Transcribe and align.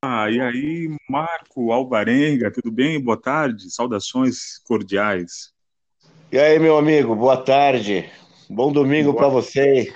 Ah, 0.00 0.30
e 0.30 0.40
aí, 0.40 0.96
Marco 1.08 1.72
Alvarenga, 1.72 2.52
tudo 2.52 2.70
bem? 2.70 3.02
Boa 3.02 3.20
tarde, 3.20 3.70
saudações 3.70 4.58
cordiais. 4.58 5.52
E 6.30 6.38
aí, 6.38 6.58
meu 6.58 6.78
amigo, 6.78 7.16
boa 7.16 7.36
tarde. 7.36 8.08
Bom 8.48 8.72
domingo 8.72 9.12
para 9.14 9.28
você. 9.28 9.92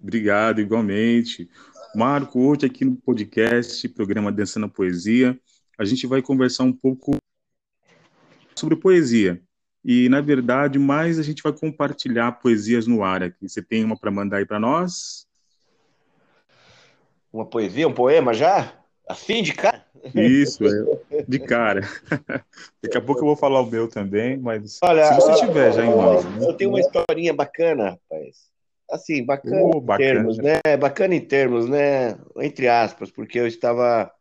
Obrigado, 0.00 0.60
igualmente. 0.60 1.48
Marco, 1.94 2.40
hoje 2.40 2.66
aqui 2.66 2.84
no 2.84 2.96
podcast, 2.96 3.88
programa 3.90 4.32
Dançando 4.32 4.68
Poesia, 4.68 5.38
a 5.78 5.84
gente 5.84 6.06
vai 6.06 6.22
conversar 6.22 6.64
um 6.64 6.72
pouco 6.72 7.16
sobre 8.56 8.76
poesia. 8.76 9.42
E, 9.84 10.08
na 10.08 10.20
verdade, 10.20 10.78
mais 10.78 11.18
a 11.18 11.22
gente 11.22 11.42
vai 11.42 11.52
compartilhar 11.52 12.32
poesias 12.32 12.86
no 12.86 13.04
ar 13.04 13.22
aqui. 13.22 13.48
Você 13.48 13.60
tem 13.62 13.84
uma 13.84 13.96
para 13.96 14.10
mandar 14.10 14.38
aí 14.38 14.46
para 14.46 14.58
nós? 14.58 15.26
Uma 17.34 17.44
poesia, 17.44 17.88
um 17.88 17.92
poema 17.92 18.32
já? 18.32 18.72
Assim 19.08 19.42
de 19.42 19.52
cara? 19.52 19.84
Isso, 20.14 20.62
é, 21.10 21.22
de 21.26 21.40
cara. 21.40 21.80
Daqui 22.80 22.96
a 22.96 23.00
pouco 23.00 23.22
eu 23.22 23.26
vou 23.26 23.34
falar 23.34 23.60
o 23.60 23.66
meu 23.66 23.88
também, 23.88 24.36
mas 24.36 24.78
Olha, 24.80 25.04
se 25.06 25.14
você 25.16 25.44
tiver 25.44 25.72
já 25.72 25.84
em 25.84 25.90
mãos. 25.90 26.24
Né? 26.24 26.46
Eu 26.48 26.54
tenho 26.54 26.70
uma 26.70 26.78
historinha 26.78 27.34
bacana, 27.34 27.90
rapaz. 27.90 28.48
Assim, 28.88 29.24
bacana, 29.26 29.62
oh, 29.64 29.80
bacana, 29.80 30.10
em 30.10 30.14
termos, 30.14 30.38
né? 30.38 30.76
Bacana 30.78 31.14
em 31.16 31.20
termos, 31.20 31.68
né? 31.68 32.16
Entre 32.36 32.68
aspas, 32.68 33.10
porque 33.10 33.40
eu 33.40 33.48
estava 33.48 34.12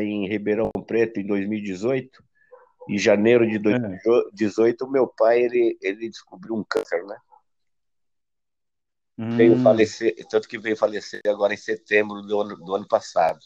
em 0.00 0.28
Ribeirão 0.28 0.70
Preto 0.86 1.18
em 1.18 1.26
2018. 1.26 2.22
Em 2.88 2.96
janeiro 2.96 3.44
de 3.44 3.58
2018, 3.58 4.84
é. 4.84 4.88
meu 4.88 5.08
pai 5.08 5.42
ele, 5.42 5.76
ele 5.82 6.08
descobriu 6.08 6.54
um 6.54 6.62
câncer, 6.62 7.04
né? 7.04 7.16
Hum. 9.18 9.36
Veio 9.36 9.58
falecer, 9.58 10.14
tanto 10.30 10.48
que 10.48 10.58
veio 10.58 10.76
falecer 10.76 11.20
agora 11.26 11.52
em 11.52 11.56
setembro 11.56 12.22
do 12.22 12.40
ano, 12.40 12.56
do 12.56 12.74
ano 12.74 12.86
passado. 12.86 13.40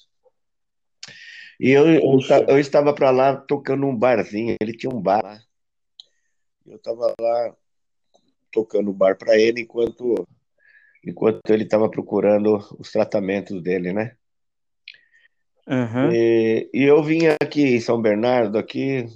E 1.59 1.71
eu, 1.71 1.87
eu, 1.87 2.19
eu 2.49 2.59
estava 2.59 2.93
para 2.93 3.11
lá 3.11 3.37
tocando 3.37 3.87
um 3.87 3.97
barzinho, 3.97 4.57
ele 4.61 4.77
tinha 4.77 4.93
um 4.93 5.01
bar 5.01 5.23
lá. 5.23 5.41
Eu 6.67 6.77
estava 6.77 7.15
lá 7.19 7.57
tocando 8.51 8.91
o 8.91 8.95
bar 8.95 9.17
para 9.17 9.39
ele 9.39 9.63
enquanto 9.63 10.27
enquanto 11.05 11.51
ele 11.51 11.65
estava 11.65 11.89
procurando 11.89 12.59
os 12.79 12.93
tratamentos 12.93 13.61
dele, 13.63 13.93
né? 13.93 14.17
Uhum. 15.67 16.13
E, 16.13 16.71
e, 16.73 16.83
eu 16.83 17.03
vinha 17.03 17.37
aqui 17.41 17.63
em 17.77 17.81
São 17.81 18.01
Bernardo, 18.01 18.59
aqui, 18.59 19.07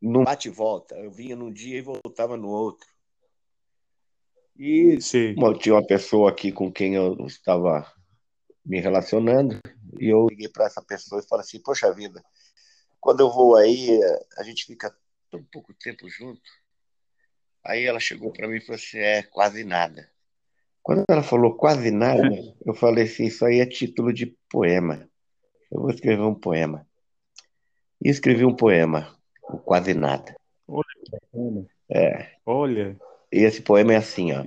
num 0.00 0.24
bate-volta. 0.24 0.96
Eu 0.96 1.10
vinha 1.10 1.36
num 1.36 1.52
dia 1.52 1.78
e 1.78 1.82
voltava 1.82 2.36
no 2.36 2.48
outro. 2.48 2.86
E 4.62 5.00
Sim. 5.00 5.34
tinha 5.58 5.74
uma 5.74 5.86
pessoa 5.86 6.28
aqui 6.28 6.52
com 6.52 6.70
quem 6.70 6.94
eu 6.94 7.16
estava 7.24 7.90
me 8.62 8.78
relacionando, 8.78 9.58
e 9.98 10.12
eu 10.12 10.26
liguei 10.28 10.50
para 10.50 10.66
essa 10.66 10.82
pessoa 10.82 11.18
e 11.18 11.26
falei 11.26 11.42
assim: 11.42 11.58
Poxa 11.62 11.90
vida, 11.94 12.22
quando 13.00 13.20
eu 13.20 13.32
vou 13.32 13.56
aí, 13.56 13.88
a 14.36 14.42
gente 14.42 14.66
fica 14.66 14.94
tão 15.30 15.42
pouco 15.44 15.72
tempo 15.72 16.06
junto. 16.10 16.42
Aí 17.64 17.86
ela 17.86 17.98
chegou 17.98 18.30
para 18.30 18.46
mim 18.46 18.58
e 18.58 18.60
falou 18.60 18.76
assim: 18.76 18.98
É, 18.98 19.22
quase 19.22 19.64
nada. 19.64 20.06
Quando 20.82 21.04
ela 21.08 21.22
falou 21.22 21.56
quase 21.56 21.90
nada, 21.90 22.20
eu 22.66 22.74
falei 22.74 23.04
assim: 23.04 23.24
Isso 23.24 23.46
aí 23.46 23.60
é 23.60 23.66
título 23.66 24.12
de 24.12 24.36
poema. 24.50 25.08
Eu 25.72 25.80
vou 25.80 25.90
escrever 25.90 26.22
um 26.22 26.34
poema. 26.34 26.86
E 28.04 28.10
escrevi 28.10 28.44
um 28.44 28.54
poema, 28.54 29.18
o 29.42 29.56
Quase 29.56 29.94
Nada. 29.94 30.36
Olha, 30.68 31.66
é. 31.88 32.36
Olha. 32.44 32.98
E 33.32 33.40
esse 33.40 33.62
poema 33.62 33.94
é 33.94 33.96
assim, 33.96 34.32
ó. 34.32 34.42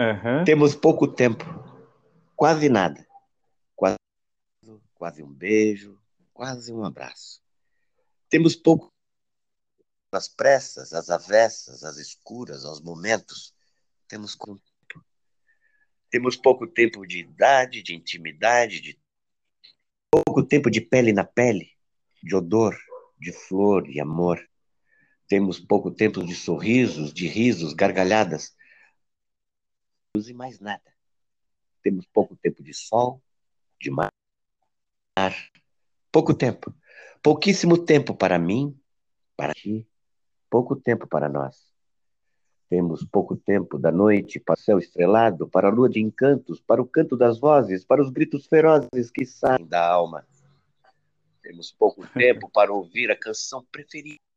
Uhum. 0.00 0.44
Temos 0.44 0.74
pouco 0.74 1.08
tempo, 1.08 1.44
quase 2.34 2.68
nada. 2.68 3.06
Quase, 3.74 3.96
quase 4.94 5.22
um 5.22 5.32
beijo, 5.32 5.98
quase 6.32 6.72
um 6.72 6.84
abraço. 6.84 7.42
Temos 8.30 8.54
pouco 8.54 8.92
as 10.12 10.28
pressas, 10.28 10.92
as 10.92 11.10
avessas, 11.10 11.84
as 11.84 11.96
escuras, 11.96 12.64
aos 12.64 12.80
momentos. 12.80 13.54
Temos 14.06 14.36
tempo. 14.36 14.62
Temos 16.10 16.36
pouco 16.36 16.66
tempo 16.66 17.06
de 17.06 17.18
idade, 17.18 17.82
de 17.82 17.94
intimidade, 17.94 18.80
de 18.80 18.98
pouco 20.10 20.42
tempo 20.42 20.70
de 20.70 20.80
pele 20.80 21.12
na 21.12 21.24
pele, 21.24 21.70
de 22.22 22.34
odor, 22.34 22.78
de 23.18 23.32
flor 23.32 23.88
e 23.90 24.00
amor. 24.00 24.40
Temos 25.28 25.60
pouco 25.60 25.90
tempo 25.90 26.24
de 26.24 26.34
sorrisos, 26.34 27.12
de 27.12 27.28
risos, 27.28 27.74
gargalhadas. 27.74 28.56
E 30.16 30.32
mais 30.32 30.58
nada. 30.58 30.90
Temos 31.82 32.06
pouco 32.06 32.34
tempo 32.34 32.62
de 32.62 32.72
sol, 32.72 33.22
de 33.78 33.90
mar. 33.90 34.10
Pouco 36.10 36.32
tempo. 36.32 36.74
Pouquíssimo 37.22 37.76
tempo 37.76 38.14
para 38.14 38.38
mim, 38.38 38.74
para 39.36 39.52
ti. 39.52 39.86
Pouco 40.48 40.74
tempo 40.74 41.06
para 41.06 41.28
nós. 41.28 41.74
Temos 42.70 43.04
pouco 43.04 43.36
tempo 43.36 43.78
da 43.78 43.92
noite 43.92 44.40
para 44.40 44.54
o 44.54 44.62
céu 44.62 44.78
estrelado, 44.78 45.46
para 45.46 45.68
a 45.68 45.70
lua 45.70 45.90
de 45.90 46.00
encantos, 46.00 46.58
para 46.58 46.80
o 46.80 46.86
canto 46.86 47.16
das 47.16 47.38
vozes, 47.38 47.84
para 47.84 48.02
os 48.02 48.10
gritos 48.10 48.46
ferozes 48.46 49.10
que 49.12 49.26
saem 49.26 49.66
da 49.66 49.86
alma. 49.86 50.26
Temos 51.42 51.70
pouco 51.70 52.06
tempo 52.08 52.48
para 52.50 52.72
ouvir 52.72 53.10
a 53.10 53.16
canção 53.16 53.64
preferida 53.70 54.27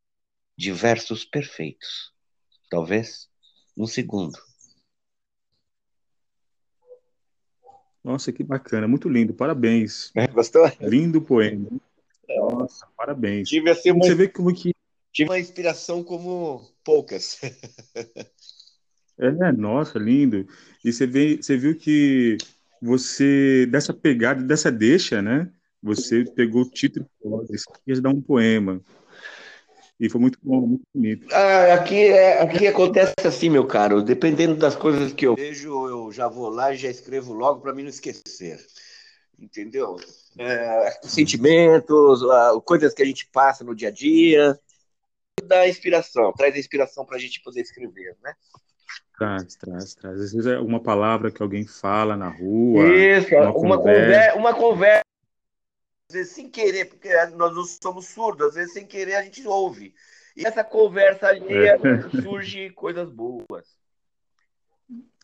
de 0.62 0.72
versos 0.72 1.26
perfeitos. 1.26 2.14
Talvez 2.70 3.28
um 3.76 3.88
segundo. 3.88 4.38
Nossa, 8.04 8.32
que 8.32 8.44
bacana, 8.44 8.88
muito 8.88 9.10
lindo, 9.10 9.34
parabéns. 9.34 10.12
É, 10.16 10.28
gostou? 10.28 10.72
Lindo 10.80 11.20
poema. 11.20 11.68
Nossa, 12.30 12.88
parabéns. 12.96 13.50
Tive 13.50 13.72
assim 13.72 13.90
uma... 13.90 14.06
Você 14.06 14.14
vê 14.14 14.28
como 14.28 14.54
que 14.54 14.72
tive 15.12 15.32
uma 15.32 15.40
inspiração 15.40 16.04
como 16.04 16.72
poucas. 16.84 17.42
é, 19.18 19.52
nossa, 19.52 19.98
lindo. 19.98 20.48
E 20.86 20.94
você 20.94 21.08
vê, 21.08 21.38
você 21.38 21.58
viu 21.58 21.76
que 21.76 22.38
você 22.80 23.66
dessa 23.66 23.96
pegada, 23.96 24.44
dessa 24.44 24.72
deixa, 24.72 25.24
né? 25.24 25.52
Você 25.82 26.24
pegou 26.24 26.62
o 26.62 26.70
título 26.70 27.10
e 27.88 28.00
dar 28.00 28.12
um 28.12 28.22
poema. 28.22 28.80
E 30.02 30.10
foi 30.10 30.20
muito 30.20 30.40
bom, 30.42 30.62
muito 30.62 30.82
bonito. 30.92 31.28
Ah, 31.32 31.76
aqui, 31.76 32.08
é, 32.08 32.42
aqui 32.42 32.66
acontece 32.66 33.14
assim, 33.24 33.52
meu 33.52 33.68
caro. 33.68 34.02
Dependendo 34.02 34.56
das 34.56 34.76
coisas 34.76 35.14
que 35.14 35.28
eu 35.28 35.36
vejo, 35.36 35.88
eu 35.88 36.12
já 36.12 36.28
vou 36.28 36.50
lá 36.50 36.74
e 36.74 36.78
já 36.78 36.90
escrevo 36.90 37.34
logo 37.34 37.62
para 37.62 37.72
mim 37.72 37.84
não 37.84 37.90
esquecer. 37.90 38.60
Entendeu? 39.38 39.98
É, 40.40 41.00
sentimentos, 41.04 42.22
coisas 42.66 42.96
que 42.96 43.04
a 43.04 43.06
gente 43.06 43.30
passa 43.32 43.64
no 43.64 43.76
dia 43.76 43.90
a 43.90 43.92
dia. 43.92 44.60
Dá 45.44 45.70
inspiração, 45.70 46.34
traz 46.34 46.56
a 46.56 46.60
inspiração 46.60 47.06
para 47.06 47.18
a 47.18 47.20
gente 47.20 47.40
poder 47.44 47.62
escrever, 47.62 48.18
né? 48.24 48.34
Traz, 49.20 49.56
traz, 49.56 49.94
traz. 49.94 50.20
Às 50.20 50.34
vezes 50.34 50.48
é 50.48 50.58
uma 50.58 50.82
palavra 50.82 51.30
que 51.30 51.44
alguém 51.44 51.68
fala 51.68 52.18
na 52.18 52.30
rua. 52.30 52.88
Isso, 52.88 53.36
uma, 53.36 53.52
uma 53.52 53.78
conversa. 53.78 53.78
conversa. 53.78 54.36
Uma 54.40 54.54
conversa 54.56 55.11
às 56.12 56.14
vezes 56.14 56.34
sem 56.34 56.50
querer, 56.50 56.86
porque 56.86 57.10
nós 57.36 57.56
não 57.56 57.64
somos 57.64 58.08
surdos, 58.08 58.50
às 58.50 58.56
vezes 58.56 58.74
sem 58.74 58.86
querer 58.86 59.16
a 59.16 59.24
gente 59.24 59.48
ouve. 59.48 59.94
E 60.36 60.46
essa 60.46 60.64
conversa 60.64 61.28
ali 61.28 61.54
é. 61.54 61.78
surge 62.22 62.70
coisas 62.72 63.10
boas. 63.10 63.80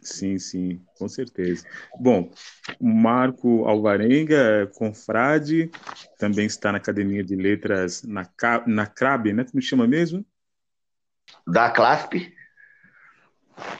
Sim, 0.01 0.39
sim, 0.39 0.81
com 0.97 1.09
certeza. 1.09 1.65
Bom, 1.99 2.31
Marco 2.79 3.65
Alvarenga, 3.65 4.71
confrade, 4.75 5.69
também 6.17 6.45
está 6.45 6.71
na 6.71 6.77
Academia 6.77 7.23
de 7.23 7.35
Letras 7.35 8.03
na, 8.03 8.29
na 8.65 8.85
CRAB, 8.85 9.33
né? 9.33 9.43
Como 9.43 9.61
chama 9.61 9.87
mesmo? 9.87 10.25
Da 11.45 11.69
CLASP. 11.71 12.33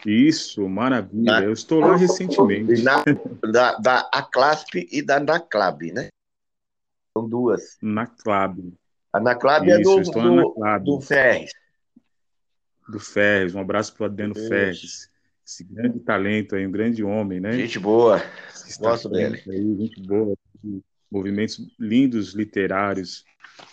Isso, 0.06 0.68
maravilha. 0.68 1.39
Na... 1.39 1.44
Eu 1.44 1.53
estou 1.53 1.79
lá 1.79 1.95
recentemente. 1.95 2.81
Na, 2.81 3.03
da, 3.51 3.77
da 3.77 4.10
ACLASP 4.12 4.88
e 4.92 5.01
da 5.01 5.19
NACLAB, 5.19 5.92
né? 5.94 6.10
São 7.18 7.28
duas. 7.28 7.78
Na 7.81 8.06
Club. 8.06 8.74
A 9.12 9.19
Na 9.19 9.34
Club 9.34 9.69
é 9.69 9.80
do, 9.80 10.02
do, 10.02 10.80
do 10.84 11.02
Ferres. 11.02 11.52
Do 12.88 13.00
Ferres. 13.00 13.56
Um 13.56 13.60
abraço 13.60 13.96
para 13.96 14.04
o 14.04 14.06
Adeno 14.06 14.36
Ferres. 14.36 15.10
Esse 15.46 15.64
grande 15.64 16.00
talento 16.02 16.56
aí, 16.56 16.68
um 16.68 16.72
grande 16.72 17.04
homem, 17.04 17.40
né? 17.40 17.54
Gente 17.54 17.80
boa. 17.80 18.22
Gosto 18.80 19.10
dele. 19.10 19.42
Aí, 19.48 19.75
gente 19.78 20.02
boa. 20.02 20.36
Movimentos 21.10 21.60
lindos 21.80 22.34
literários, 22.34 23.24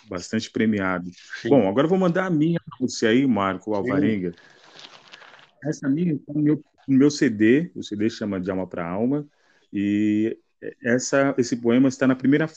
bastante 0.09 0.49
premiados. 0.49 1.15
Bom, 1.45 1.67
agora 1.67 1.87
vou 1.87 1.99
mandar 1.99 2.25
a 2.25 2.29
minha 2.29 2.59
para 2.59 2.77
você 2.79 3.07
aí, 3.07 3.27
Marco 3.27 3.75
Alvarenga. 3.75 4.31
Sim. 4.31 5.69
Essa 5.69 5.89
minha 5.89 6.13
está 6.13 6.33
no 6.33 6.41
meu, 6.41 6.63
meu 6.87 7.11
CD, 7.11 7.71
o 7.75 7.83
CD 7.83 8.09
chama 8.09 8.39
De 8.39 8.49
Alma 8.49 8.65
para 8.65 8.87
Alma, 8.87 9.27
e 9.73 10.37
essa, 10.83 11.35
esse 11.37 11.57
poema 11.57 11.89
está 11.89 12.07
na 12.07 12.15
primeira 12.15 12.47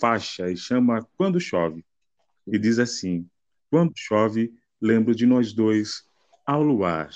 faixa 0.00 0.50
e 0.50 0.56
chama 0.56 1.06
Quando 1.16 1.38
Chove. 1.38 1.84
E 2.46 2.58
diz 2.58 2.78
assim: 2.78 3.28
Quando 3.70 3.92
chove, 3.94 4.52
lembro 4.80 5.14
de 5.14 5.26
nós 5.26 5.52
dois 5.52 6.02
ao 6.44 6.62
luar, 6.62 7.10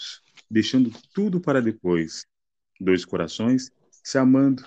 deixando 0.51 0.93
tudo 1.13 1.41
para 1.41 1.61
depois. 1.63 2.27
Dois 2.81 3.05
corações 3.05 3.73
se 3.91 4.19
amando 4.19 4.65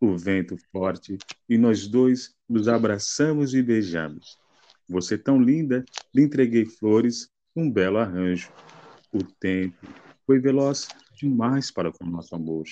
o 0.00 0.16
vento 0.16 0.58
forte, 0.70 1.16
e 1.48 1.56
nós 1.56 1.86
dois 1.86 2.34
nos 2.48 2.68
abraçamos 2.68 3.54
e 3.54 3.62
beijamos. 3.62 4.38
Você 4.88 5.16
tão 5.16 5.40
linda, 5.40 5.84
lhe 6.14 6.22
entreguei 6.22 6.66
flores, 6.66 7.30
um 7.56 7.70
belo 7.70 7.98
arranjo. 7.98 8.52
O 9.12 9.22
tempo 9.24 9.86
foi 10.26 10.38
veloz 10.38 10.88
demais 11.16 11.70
para 11.70 11.90
com 11.90 12.04
nosso 12.04 12.34
amor. 12.34 12.66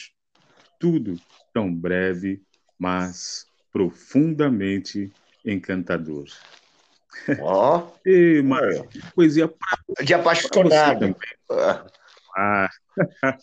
Tudo 0.78 1.18
tão 1.52 1.74
breve, 1.74 2.42
mas 2.78 3.46
profundamente 3.74 5.12
encantador. 5.44 6.26
Ó, 7.40 7.78
oh. 7.78 8.08
e, 8.08 8.40
poesia 9.16 9.48
pra, 9.48 10.04
de 10.04 10.14
apaixonado. 10.14 11.16
Ah, 12.36 12.70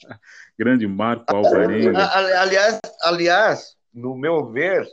grande 0.58 0.88
Marco 0.88 1.36
Alvarenga. 1.36 2.08
Aliás, 2.42 2.80
aliás, 3.02 3.78
no 3.94 4.16
meu 4.16 4.50
ver, 4.50 4.88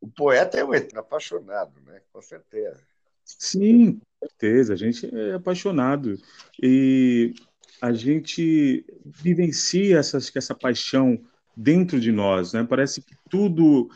o 0.00 0.08
poeta 0.08 0.58
é 0.58 0.64
um 0.64 0.72
apaixonado, 0.96 1.80
né? 1.86 2.00
Com 2.12 2.20
certeza. 2.20 2.80
Sim, 3.24 4.00
com 4.18 4.26
certeza. 4.26 4.74
A 4.74 4.76
gente 4.76 5.08
é 5.14 5.34
apaixonado. 5.34 6.18
E 6.60 7.32
a 7.80 7.92
gente 7.92 8.84
vivencia 9.04 9.98
essa, 9.98 10.18
essa 10.34 10.54
paixão 10.54 11.20
dentro 11.56 12.00
de 12.00 12.10
nós, 12.10 12.52
né? 12.52 12.66
Parece 12.68 13.02
que 13.02 13.14
tudo 13.28 13.88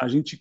a 0.00 0.08
gente 0.08 0.40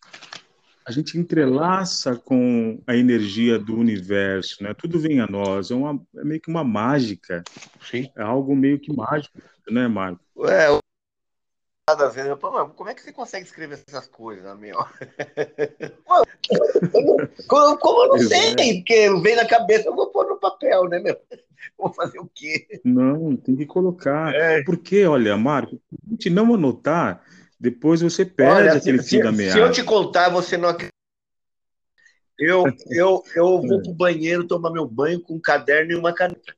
a 0.84 0.92
gente 0.92 1.18
entrelaça 1.18 2.16
com 2.16 2.82
a 2.88 2.96
energia 2.96 3.60
do 3.60 3.78
universo, 3.78 4.64
né? 4.64 4.74
Tudo 4.74 5.00
vem 5.00 5.20
a 5.20 5.28
nós, 5.28 5.70
é, 5.70 5.76
uma, 5.76 6.02
é 6.18 6.24
meio 6.24 6.42
que 6.42 6.50
uma 6.50 6.64
mágica. 6.64 7.44
Sim. 7.90 8.10
É 8.18 8.24
algo 8.24 8.56
meio 8.56 8.80
que 8.80 8.92
mágico, 8.92 9.38
né, 9.70 9.88
Marco? 9.88 10.20
É, 10.48 10.80
nada 11.88 12.06
a 12.06 12.10
ver. 12.10 12.36
como 12.38 12.90
é 12.90 12.94
que 12.94 13.02
você 13.02 13.12
consegue 13.12 13.46
escrever 13.46 13.84
essas 13.88 14.08
coisas, 14.08 14.58
meu? 14.60 14.76
como, 17.48 17.78
como 17.78 18.04
eu 18.04 18.10
não 18.10 18.20
sei, 18.20 18.78
porque 18.78 19.10
vem 19.22 19.36
na 19.36 19.46
cabeça, 19.46 19.88
eu 19.88 19.96
vou 19.96 20.12
pôr 20.12 20.28
no 20.28 20.40
papel, 20.40 20.88
né, 20.88 21.00
meu? 21.00 21.18
Vou 21.78 21.94
fazer 21.94 22.20
o 22.20 22.28
quê? 22.34 22.82
Não, 22.84 23.38
tem 23.38 23.56
que 23.56 23.68
colocar. 23.68 24.34
É. 24.34 24.64
Porque, 24.64 25.06
olha, 25.06 25.38
Marco, 25.38 25.80
a 25.92 26.10
gente 26.10 26.28
não 26.28 26.56
anotar, 26.56 27.24
depois 27.62 28.02
você 28.02 28.26
perde 28.26 28.70
olha, 28.70 28.74
aquele 28.74 29.04
se, 29.04 29.10
fio 29.10 29.24
da 29.24 29.32
meada. 29.32 29.54
Se 29.54 29.60
eu 29.60 29.72
te 29.72 29.84
contar, 29.84 30.30
você 30.30 30.58
não 30.58 30.68
acredita. 30.68 30.92
Eu, 32.40 32.64
eu, 32.90 33.24
eu 33.36 33.62
vou 33.62 33.84
pro 33.84 33.94
banheiro 33.94 34.48
tomar 34.48 34.72
meu 34.72 34.88
banho 34.88 35.22
com 35.22 35.36
um 35.36 35.40
caderno 35.40 35.92
e 35.92 35.96
uma 35.96 36.12
caneta. 36.12 36.56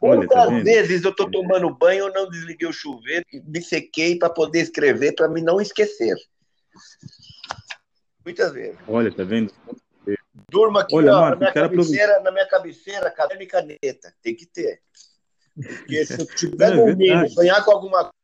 Olha, 0.00 0.26
tá 0.26 0.46
vezes 0.46 1.04
eu 1.04 1.10
estou 1.10 1.30
tomando 1.30 1.68
banho, 1.68 2.06
eu 2.06 2.12
não 2.14 2.30
desliguei 2.30 2.66
o 2.66 2.72
chuveiro, 2.72 3.24
me 3.44 3.62
sequei 3.62 4.18
para 4.18 4.30
poder 4.30 4.62
escrever, 4.62 5.14
para 5.14 5.28
me 5.28 5.42
não 5.42 5.60
esquecer. 5.60 6.16
Muitas 8.24 8.52
vezes. 8.52 8.78
Olha, 8.88 9.14
tá 9.14 9.22
vendo? 9.22 9.52
Durma 10.50 10.80
aqui, 10.80 10.96
Olha, 10.96 11.14
ó, 11.14 11.20
Marco, 11.20 11.44
na, 11.44 11.50
minha 11.50 11.52
cabeceira, 11.52 12.20
na 12.20 12.32
minha 12.32 12.48
cabeceira, 12.48 13.10
caderno 13.10 13.42
e 13.42 13.46
caneta. 13.46 14.14
Tem 14.22 14.34
que 14.34 14.46
ter. 14.46 14.80
Porque 15.54 16.04
se 16.06 16.20
eu 16.20 16.24
estiver 16.24 16.72
é 16.72 16.74
dormindo, 16.74 17.28
sonhar 17.28 17.62
com 17.62 17.70
alguma 17.70 17.98
coisa 17.98 18.21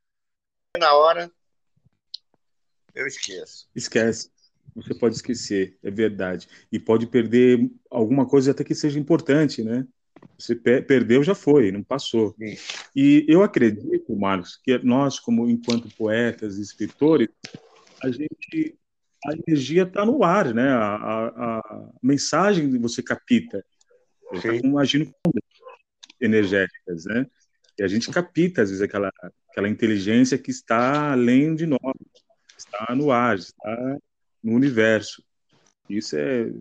na 0.79 0.95
hora, 0.95 1.31
eu 2.95 3.07
esqueço. 3.07 3.69
Esquece. 3.75 4.31
Você 4.75 4.95
pode 4.95 5.17
esquecer, 5.17 5.77
é 5.83 5.91
verdade. 5.91 6.49
E 6.71 6.79
pode 6.79 7.07
perder 7.07 7.71
alguma 7.91 8.27
coisa 8.27 8.51
até 8.51 8.63
que 8.63 8.75
seja 8.75 8.99
importante, 8.99 9.63
né? 9.63 9.87
Você 10.39 10.55
perdeu, 10.55 11.23
já 11.23 11.35
foi, 11.35 11.71
não 11.71 11.83
passou. 11.83 12.35
Sim. 12.39 12.57
E 12.95 13.25
eu 13.29 13.43
acredito, 13.43 14.15
Marcos, 14.17 14.57
que 14.57 14.79
nós, 14.79 15.19
como 15.19 15.49
enquanto 15.49 15.95
poetas 15.97 16.59
e 16.59 16.63
escritores, 16.63 17.29
a 18.03 18.11
gente 18.11 18.79
a 19.27 19.33
energia 19.47 19.83
está 19.83 20.07
no 20.07 20.23
ar, 20.23 20.55
né? 20.55 20.69
A, 20.69 20.95
a, 20.95 21.59
a, 21.59 21.91
mensagem 22.03 22.71
que 22.71 22.79
você 22.79 23.03
capta, 23.03 23.65
está 24.33 24.49
agindo 24.81 25.13
energéticas, 26.21 27.05
né? 27.05 27.27
E 27.79 27.83
a 27.83 27.89
gente 27.89 28.11
capta 28.11 28.63
às 28.63 28.71
vezes 28.71 28.83
aquela 28.83 29.13
aquela 29.59 29.69
inteligência 29.69 30.39
que 30.39 30.53
está 30.53 31.13
além 31.13 31.57
de 31.57 31.67
nós, 31.67 31.81
está 32.57 32.95
no 32.95 33.11
ar, 33.11 33.37
está 33.37 33.99
no 34.43 34.53
universo. 34.53 35.21
Isso 35.91 36.17
é 36.17 36.53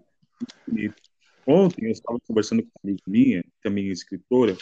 bonito. 0.68 0.96
Ontem 1.46 1.86
eu 1.86 1.92
estava 1.92 2.20
conversando 2.28 2.64
com 2.64 2.70
uma 2.70 2.92
amiga 2.92 3.04
minha, 3.08 3.46
também 3.62 3.90
é 3.90 3.92
escritora, 3.92 4.58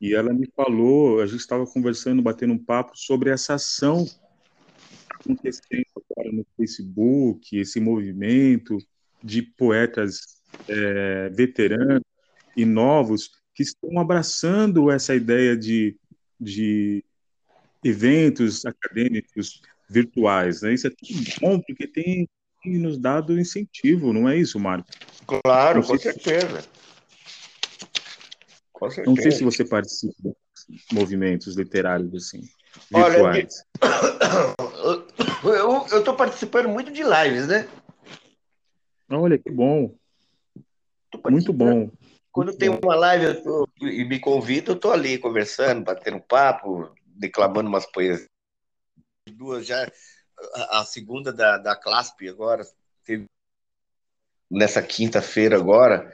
e 0.00 0.14
ela 0.14 0.32
me 0.32 0.48
falou, 0.54 1.20
a 1.20 1.26
gente 1.26 1.40
estava 1.40 1.66
conversando, 1.66 2.22
batendo 2.22 2.52
um 2.52 2.64
papo 2.64 2.92
sobre 2.96 3.30
essa 3.30 3.54
ação 3.54 4.06
acontecendo 5.10 5.86
agora 5.96 6.32
no 6.32 6.46
Facebook, 6.56 7.56
esse 7.56 7.80
movimento 7.80 8.78
de 9.22 9.42
poetas 9.42 10.40
é, 10.68 11.28
veteranos 11.30 12.02
e 12.56 12.64
novos 12.64 13.30
que 13.54 13.62
estão 13.62 13.98
abraçando 13.98 14.90
essa 14.90 15.14
ideia 15.14 15.56
de, 15.56 15.96
de 16.40 17.04
eventos 17.84 18.64
acadêmicos 18.64 19.60
virtuais. 19.88 20.62
Né? 20.62 20.74
Isso 20.74 20.86
é 20.86 20.90
tudo 20.90 21.22
bom 21.40 21.60
porque 21.60 21.86
tem 21.86 22.28
nos 22.64 22.98
dado 22.98 23.38
incentivo, 23.38 24.12
não 24.12 24.28
é 24.28 24.36
isso, 24.36 24.58
Marco? 24.58 24.88
Claro, 25.26 25.84
com 25.84 25.98
certeza. 25.98 26.62
com 28.72 28.90
certeza. 28.90 29.14
Não 29.14 29.16
sei 29.16 29.32
se 29.32 29.44
você 29.44 29.64
participa 29.64 30.14
de 30.68 30.94
movimentos 30.94 31.56
literários 31.56 32.14
assim, 32.14 32.40
virtuais. 32.90 33.64
Olha, 35.42 35.88
eu 35.90 35.98
estou 35.98 36.14
participando 36.16 36.68
muito 36.68 36.92
de 36.92 37.02
lives, 37.02 37.48
né? 37.48 37.68
Olha, 39.10 39.36
que 39.36 39.50
bom. 39.50 39.94
Muito 41.30 41.52
bom. 41.52 41.90
Quando 42.30 42.56
tem 42.56 42.70
uma 42.70 42.94
live 42.94 43.42
tô, 43.42 43.68
e 43.82 44.04
me 44.04 44.18
convida, 44.18 44.70
eu 44.70 44.76
estou 44.76 44.92
ali 44.92 45.18
conversando, 45.18 45.84
batendo 45.84 46.18
papo, 46.20 46.90
declamando 47.22 47.68
umas 47.68 47.86
poesias. 47.86 48.28
Duas 49.30 49.64
já 49.64 49.88
a, 50.54 50.84
segunda 50.84 51.32
da, 51.32 51.58
da 51.58 51.76
CLASP 51.76 52.28
agora, 52.28 52.64
teve 53.04 53.26
nessa 54.50 54.82
quinta-feira 54.82 55.56
agora, 55.56 56.12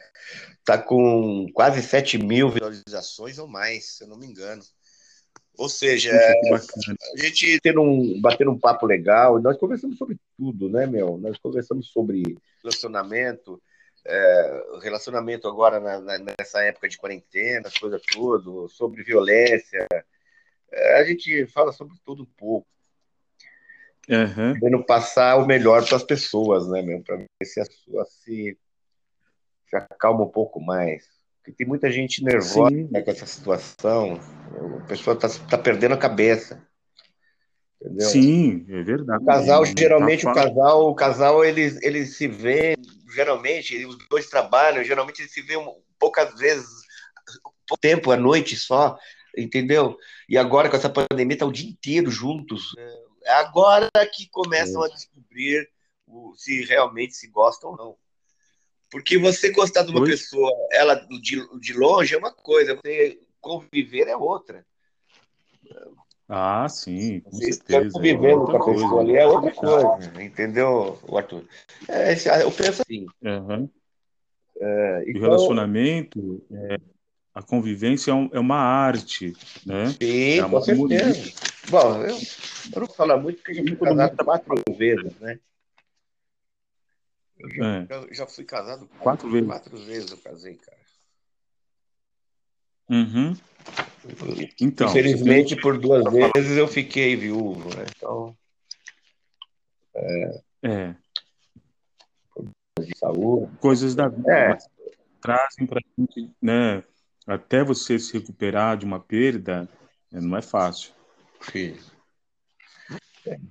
tá 0.65 0.79
com 0.79 1.47
quase 1.53 1.83
7 1.83 2.19
mil 2.19 2.51
visualizações 2.51 3.39
ou 3.39 3.49
mais, 3.49 3.97
se 3.97 4.05
eu 4.05 4.09
não 4.09 4.19
me 4.19 4.27
engano. 4.27 4.63
Ou 5.57 5.69
seja, 5.69 6.13
a 6.13 7.21
gente 7.21 7.59
tendo 7.61 7.83
um, 7.83 8.21
batendo 8.21 8.53
um 8.53 8.59
papo 8.59 8.87
legal, 8.87 9.41
nós 9.41 9.59
conversamos 9.59 9.99
sobre 9.99 10.17
tudo, 10.37 10.69
né, 10.69 10.87
meu? 10.87 11.19
Nós 11.19 11.37
conversamos 11.39 11.89
sobre 11.89 12.23
relacionamento, 12.63 13.61
é, 14.07 14.63
relacionamento 14.81 15.49
agora 15.49 15.81
na, 15.81 16.01
na, 16.01 16.19
nessa 16.19 16.63
época 16.63 16.89
de 16.89 16.97
quarentena, 16.97 17.69
coisa 17.81 18.01
tudo, 18.13 18.69
sobre 18.69 19.03
violência. 19.03 19.85
É, 20.73 21.01
a 21.01 21.05
gente 21.05 21.47
fala 21.49 21.73
sobre 21.73 21.97
tudo 22.05 22.23
um 22.23 22.29
pouco 22.37 22.67
uhum. 24.09 24.59
querendo 24.59 24.85
passar 24.85 25.37
o 25.37 25.47
melhor 25.47 25.87
para 25.87 25.97
as 25.97 26.03
pessoas, 26.03 26.69
né, 26.69 26.83
meu? 26.83 27.03
Para 27.03 27.17
ver 27.17 27.29
se 27.45 27.61
a 27.61 27.65
sua 27.65 28.05
se, 28.07 28.59
se 29.69 29.77
acalma 29.77 30.25
um 30.25 30.31
pouco 30.31 30.61
mais. 30.61 31.07
Porque 31.39 31.53
tem 31.53 31.67
muita 31.67 31.91
gente 31.91 32.25
nervosa 32.25 32.75
né, 32.91 33.03
com 33.03 33.11
essa 33.11 33.27
situação. 33.27 34.19
A 34.81 34.87
pessoa 34.87 35.15
está 35.15 35.29
tá 35.29 35.59
perdendo 35.59 35.95
a 35.95 35.99
cabeça. 35.99 36.63
Entendeu? 37.81 38.09
Sim, 38.09 38.67
é 38.69 38.83
verdade. 38.83 39.23
O 39.23 39.27
casal, 39.27 39.65
geralmente, 39.65 40.25
tá 40.25 40.33
o 40.33 40.35
casal, 40.35 40.89
o 40.89 40.95
casal, 40.95 41.45
eles, 41.45 41.81
eles 41.81 42.17
se 42.17 42.27
vê, 42.27 42.75
geralmente, 43.15 43.87
os 43.87 43.97
dois 44.09 44.29
trabalham, 44.29 44.83
geralmente 44.83 45.21
eles 45.21 45.33
se 45.33 45.41
vê 45.43 45.55
poucas 45.97 46.37
vezes, 46.39 46.67
pouco 47.69 47.81
tempo, 47.81 48.11
à 48.11 48.17
noite 48.17 48.57
só, 48.57 48.99
entendeu? 49.39 49.97
E 50.29 50.37
agora, 50.37 50.69
com 50.69 50.77
essa 50.77 50.91
pandemia, 50.91 51.39
tá 51.39 51.47
o 51.47 51.53
dia 51.53 51.71
inteiro 51.71 52.11
juntos. 52.11 52.75
É 52.77 53.09
é 53.29 53.33
agora 53.35 53.91
que 54.11 54.27
começam 54.31 54.83
a 54.83 54.89
descobrir 54.89 55.69
o, 56.07 56.35
se 56.35 56.65
realmente 56.65 57.15
se 57.15 57.29
gostam 57.29 57.71
ou 57.71 57.77
não. 57.77 57.97
Porque 58.91 59.19
você 59.19 59.53
gostar 59.53 59.83
de 59.83 59.91
uma 59.91 60.03
pessoa, 60.03 60.51
ela 60.73 60.95
de, 60.95 61.47
de 61.61 61.75
longe 61.75 62.15
é 62.15 62.19
uma 62.19 62.33
coisa, 62.33 62.75
você 62.75 63.21
conviver 63.39 64.09
é 64.09 64.17
outra. 64.17 64.65
Ah, 66.27 66.67
sim, 66.71 67.21
com 67.21 67.33
você 67.33 67.53
certeza. 67.53 67.91
convivendo 67.91 68.45
é 68.45 68.47
com 68.47 68.57
a 68.57 68.65
pessoa 68.65 69.01
ali 69.03 69.17
é 69.17 69.27
outra 69.27 69.53
coisa, 69.53 70.23
entendeu, 70.23 70.99
Arthur? 71.15 71.45
É, 71.87 72.13
eu 72.43 72.51
penso 72.51 72.83
assim. 72.83 73.07
Uhum. 73.23 73.71
É, 74.59 75.05
então... 75.07 75.21
O 75.21 75.25
relacionamento 75.25 76.47
é, 76.51 76.79
a 77.39 77.43
convivência 77.43 78.11
é, 78.11 78.15
um, 78.15 78.29
é, 78.33 78.41
uma 78.41 78.57
arte, 78.57 79.33
né? 79.65 79.91
Sim, 79.91 80.39
é 80.39 80.45
uma, 80.45 80.59
com 80.59 80.61
certeza. 80.61 81.33
Bom, 81.71 82.03
eu, 82.03 82.17
eu 82.75 82.81
não 82.81 82.89
falar 82.89 83.17
muito 83.17 83.41
porque 83.41 83.61
eu 83.61 83.65
fui 83.65 83.77
casado 83.77 84.25
quatro 84.25 84.75
vezes, 84.77 85.21
né? 85.21 85.39
Eu 87.39 87.51
já, 87.51 87.65
é. 87.65 87.87
eu 87.91 88.15
já 88.15 88.27
fui 88.27 88.45
casado 88.45 88.89
quatro, 88.89 89.03
quatro, 89.03 89.31
vezes. 89.31 89.47
Quatro 89.47 89.79
vezes 89.79 90.11
eu 90.11 90.19
casei, 90.19 90.55
cara. 90.57 90.79
Uhum. 92.91 93.37
Então, 94.61 94.89
Infelizmente, 94.89 95.55
por 95.55 95.79
duas 95.79 96.13
vezes 96.13 96.57
eu 96.57 96.67
fiquei 96.67 97.15
viúvo, 97.15 97.69
né? 97.69 97.85
Então. 97.97 98.37
É. 99.95 100.43
é. 100.65 100.97
De 102.81 102.99
saúde. 102.99 103.53
Coisas 103.61 103.95
da 103.95 104.09
vida. 104.09 104.33
É. 104.33 104.59
Trazem 105.21 105.67
para 105.67 105.79
a 105.79 106.01
gente, 106.01 106.35
né? 106.43 106.83
Até 107.29 107.63
você 107.63 107.99
se 107.99 108.13
recuperar 108.15 108.77
de 108.77 108.85
uma 108.85 108.99
perda, 108.99 109.69
né, 110.11 110.21
não 110.21 110.37
é 110.37 110.43
fácil. 110.43 110.93
Sim. 111.53 111.77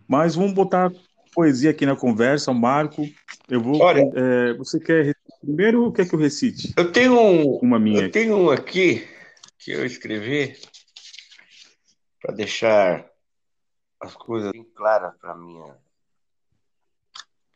Mas 0.07 0.35
vamos 0.35 0.53
botar 0.53 0.91
poesia 1.33 1.69
aqui 1.69 1.85
na 1.85 1.95
conversa, 1.95 2.51
Marco. 2.51 3.07
Eu 3.47 3.61
vou. 3.61 3.79
Olha, 3.79 4.01
é, 4.15 4.53
você 4.53 4.79
quer 4.79 5.15
primeiro 5.39 5.83
ou 5.83 5.91
quer 5.91 6.09
que 6.09 6.15
eu 6.15 6.19
recite? 6.19 6.73
Eu 6.75 6.91
tenho 6.91 7.13
um, 7.13 7.59
uma 7.59 7.79
minha. 7.79 8.01
Eu 8.01 8.11
tenho 8.11 8.35
um 8.35 8.49
aqui 8.49 9.07
que 9.59 9.71
eu 9.71 9.85
escrevi 9.85 10.57
para 12.19 12.33
deixar 12.33 13.07
as 14.01 14.15
coisas 14.15 14.51
bem 14.51 14.63
claras 14.73 15.15
para 15.19 15.35
minha 15.35 15.75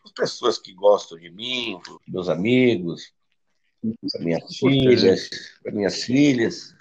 as 0.06 0.12
pessoas 0.12 0.58
que 0.58 0.74
gostam 0.74 1.18
de 1.18 1.30
mim, 1.30 1.80
meus 2.08 2.28
amigos, 2.28 3.14
para 4.12 4.22
minhas 4.22 4.58
filhas, 4.58 5.30
para 5.64 5.72
minhas 5.72 6.04
filhas. 6.04 6.76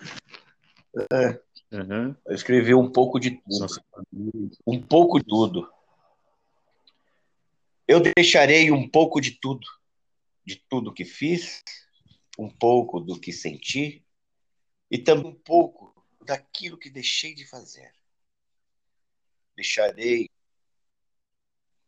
É. 1.12 1.40
Uhum. 1.73 2.14
Eu 2.26 2.35
escrevi 2.35 2.75
um 2.75 2.90
pouco 2.90 3.19
de 3.19 3.30
tudo. 3.30 3.66
Um 4.66 4.83
pouco 4.83 5.19
de 5.19 5.25
tudo. 5.25 5.71
Eu 7.87 8.00
deixarei 8.00 8.71
um 8.71 8.88
pouco 8.88 9.21
de 9.21 9.33
tudo, 9.33 9.66
de 10.45 10.57
tudo 10.69 10.92
que 10.92 11.04
fiz, 11.04 11.62
um 12.38 12.49
pouco 12.49 13.00
do 13.00 13.19
que 13.19 13.33
senti 13.33 14.04
e 14.90 14.99
também 14.99 15.26
um 15.26 15.35
pouco 15.35 16.04
daquilo 16.25 16.78
que 16.78 16.90
deixei 16.90 17.35
de 17.35 17.47
fazer. 17.47 17.92
Deixarei 19.57 20.28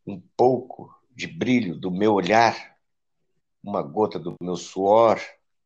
um 0.07 0.21
pouco 0.37 0.95
de 1.11 1.27
brilho 1.27 1.77
do 1.77 1.91
meu 1.91 2.15
olhar, 2.15 2.72
uma 3.63 3.83
gota 3.83 4.19
do 4.19 4.37
meu 4.41 4.57
suor 4.57 5.21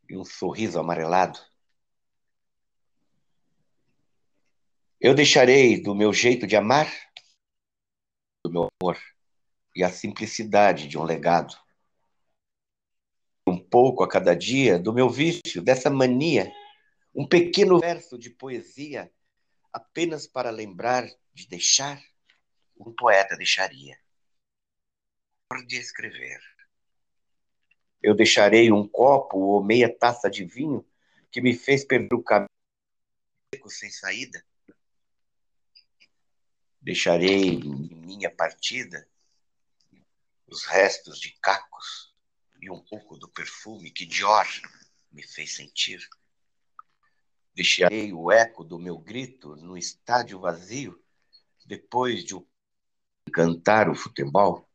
e 0.08 0.16
um 0.16 0.24
sorriso 0.24 0.78
amarelado. 0.78 1.38
Eu 5.00 5.14
deixarei 5.14 5.80
do 5.80 5.94
meu 5.94 6.12
jeito 6.12 6.46
de 6.46 6.56
amar, 6.56 6.92
do 8.44 8.50
meu 8.50 8.68
amor 8.80 8.98
e 9.74 9.82
a 9.82 9.90
simplicidade 9.90 10.88
de 10.88 10.98
um 10.98 11.04
legado. 11.04 11.56
Um 13.46 13.58
pouco 13.58 14.02
a 14.02 14.08
cada 14.08 14.34
dia 14.34 14.78
do 14.78 14.92
meu 14.92 15.08
vício, 15.08 15.62
dessa 15.62 15.88
mania, 15.88 16.52
um 17.14 17.26
pequeno 17.26 17.78
verso 17.78 18.18
de 18.18 18.30
poesia, 18.30 19.12
apenas 19.72 20.26
para 20.26 20.50
lembrar 20.50 21.06
de 21.32 21.46
deixar, 21.46 22.02
um 22.78 22.92
poeta 22.92 23.36
deixaria. 23.36 23.98
De 25.66 25.76
escrever. 25.76 26.55
Eu 28.06 28.14
deixarei 28.14 28.70
um 28.70 28.86
copo 28.86 29.36
ou 29.36 29.64
meia 29.64 29.92
taça 29.92 30.30
de 30.30 30.44
vinho 30.44 30.86
que 31.28 31.40
me 31.40 31.52
fez 31.52 31.84
perder 31.84 32.14
o 32.14 32.22
caminho 32.22 32.48
sem 33.66 33.90
saída. 33.90 34.46
Deixarei 36.80 37.54
em 37.54 37.96
minha 37.96 38.30
partida 38.30 39.08
os 40.46 40.64
restos 40.66 41.18
de 41.18 41.36
cacos 41.42 42.14
e 42.62 42.70
um 42.70 42.78
pouco 42.78 43.16
do 43.16 43.28
perfume 43.28 43.90
que 43.90 44.06
Dior 44.06 44.46
me 45.10 45.25
fez 45.25 45.56
sentir. 45.56 45.98
Deixarei 47.56 48.12
o 48.12 48.30
eco 48.30 48.62
do 48.62 48.78
meu 48.78 48.98
grito 48.98 49.56
no 49.56 49.76
estádio 49.76 50.38
vazio 50.38 50.96
depois 51.64 52.25
de 52.25 52.36
cantar 53.32 53.90
o 53.90 53.96
futebol 53.96 54.70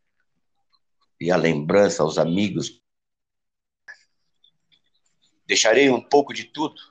e 1.18 1.32
a 1.32 1.38
lembrança 1.38 2.04
aos 2.04 2.18
amigos. 2.18 2.81
Deixarei 5.52 5.90
um 5.90 6.00
pouco 6.00 6.34
de 6.34 6.46
tudo, 6.46 6.82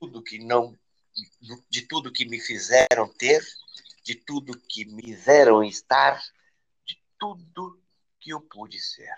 tudo 0.00 0.22
que 0.22 0.38
não, 0.38 0.74
de 1.68 1.82
tudo 1.82 2.10
que 2.10 2.24
me 2.24 2.40
fizeram 2.40 3.06
ter, 3.18 3.46
de 4.02 4.14
tudo 4.14 4.58
que 4.58 4.86
me 4.86 5.02
fizeram 5.02 5.62
estar 5.62 6.18
tudo 7.18 7.78
que 8.18 8.30
eu 8.30 8.40
pude 8.40 8.80
ser. 8.80 9.12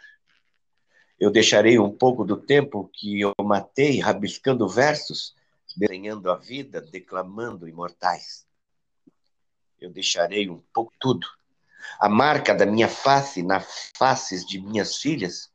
Eu 1.20 1.30
deixarei 1.30 1.78
um 1.78 1.96
pouco 1.96 2.24
do 2.24 2.36
tempo 2.36 2.90
que 2.92 3.20
eu 3.20 3.32
matei 3.44 4.00
rabiscando 4.00 4.68
versos, 4.68 5.36
desenhando 5.76 6.32
a 6.32 6.36
vida, 6.36 6.80
declamando 6.80 7.68
imortais. 7.68 8.44
Eu 9.80 9.88
deixarei 9.88 10.50
um 10.50 10.60
pouco 10.74 10.92
tudo. 10.98 11.28
A 12.00 12.08
marca 12.08 12.52
da 12.52 12.66
minha 12.66 12.88
face 12.88 13.40
nas 13.40 13.92
faces 13.96 14.44
de 14.44 14.60
minhas 14.60 14.96
filhas. 14.96 15.48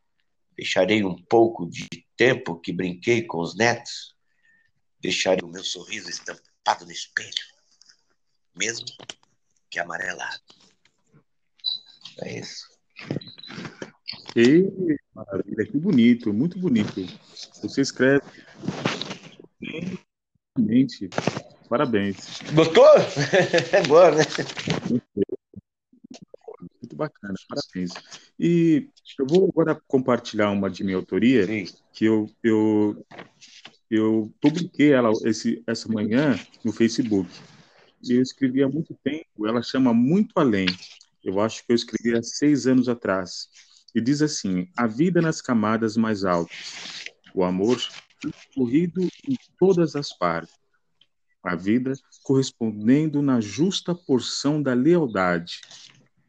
Deixarei 0.58 1.04
um 1.04 1.16
pouco 1.16 1.70
de 1.70 1.88
tempo 2.16 2.60
que 2.60 2.72
brinquei 2.72 3.24
com 3.24 3.40
os 3.40 3.56
netos. 3.56 4.16
Deixarei 5.00 5.44
o 5.44 5.52
meu 5.52 5.64
sorriso 5.64 6.10
estampado 6.10 6.86
no 6.86 6.92
espelho, 6.92 7.30
mesmo 8.56 8.86
que 9.70 9.80
amarelado. 9.80 10.42
É 12.22 12.40
isso. 12.40 12.66
E, 14.36 14.98
maravilha, 15.14 15.66
que 15.66 15.78
bonito, 15.78 16.34
muito 16.34 16.58
bonito. 16.58 17.06
Você 17.62 17.82
escreve 17.82 18.24
Mente. 20.58 21.10
Parabéns. 21.68 22.42
Gostou? 22.54 22.86
É 23.72 23.82
boa, 23.88 24.12
né? 24.12 24.24
Muito 26.96 26.98
bacana, 26.98 27.36
parabéns. 27.50 27.94
E 28.40 28.90
eu 29.20 29.28
vou 29.28 29.50
agora 29.50 29.80
compartilhar 29.88 30.50
uma 30.52 30.70
de 30.70 30.84
minha 30.84 30.96
autoria, 30.96 31.46
Sim. 31.46 31.66
que 31.94 32.06
eu, 32.06 32.30
eu, 32.42 33.06
eu 33.92 34.34
publiquei 34.42 34.94
ela 34.94 35.12
esse, 35.26 35.62
essa 35.68 35.92
manhã 35.92 36.40
no 36.64 36.72
Facebook. 36.72 37.30
E 38.02 38.14
eu 38.14 38.22
escrevi 38.22 38.64
há 38.64 38.70
muito 38.70 38.96
tempo, 39.04 39.46
ela 39.46 39.62
chama 39.62 39.94
Muito 39.94 40.32
Além 40.38 40.68
eu 41.26 41.42
acho 41.42 41.66
que 41.66 41.72
eu 41.72 41.76
escrevi 41.76 42.16
há 42.16 42.22
seis 42.22 42.68
anos 42.68 42.88
atrás, 42.88 43.50
e 43.94 44.00
diz 44.00 44.22
assim: 44.22 44.70
a 44.78 44.86
vida 44.86 45.22
nas 45.22 45.42
camadas 45.42 45.98
mais 45.98 46.24
altas, 46.24 47.06
o 47.34 47.44
amor 47.44 47.78
corrido 48.54 49.02
em 49.28 49.36
todas 49.58 49.96
as 49.96 50.16
partes, 50.16 50.56
a 51.44 51.56
vida 51.56 51.94
correspondendo 52.24 53.22
na 53.22 53.42
justa 53.42 53.96
porção 53.96 54.62
da 54.62 54.74
lealdade, 54.74 55.62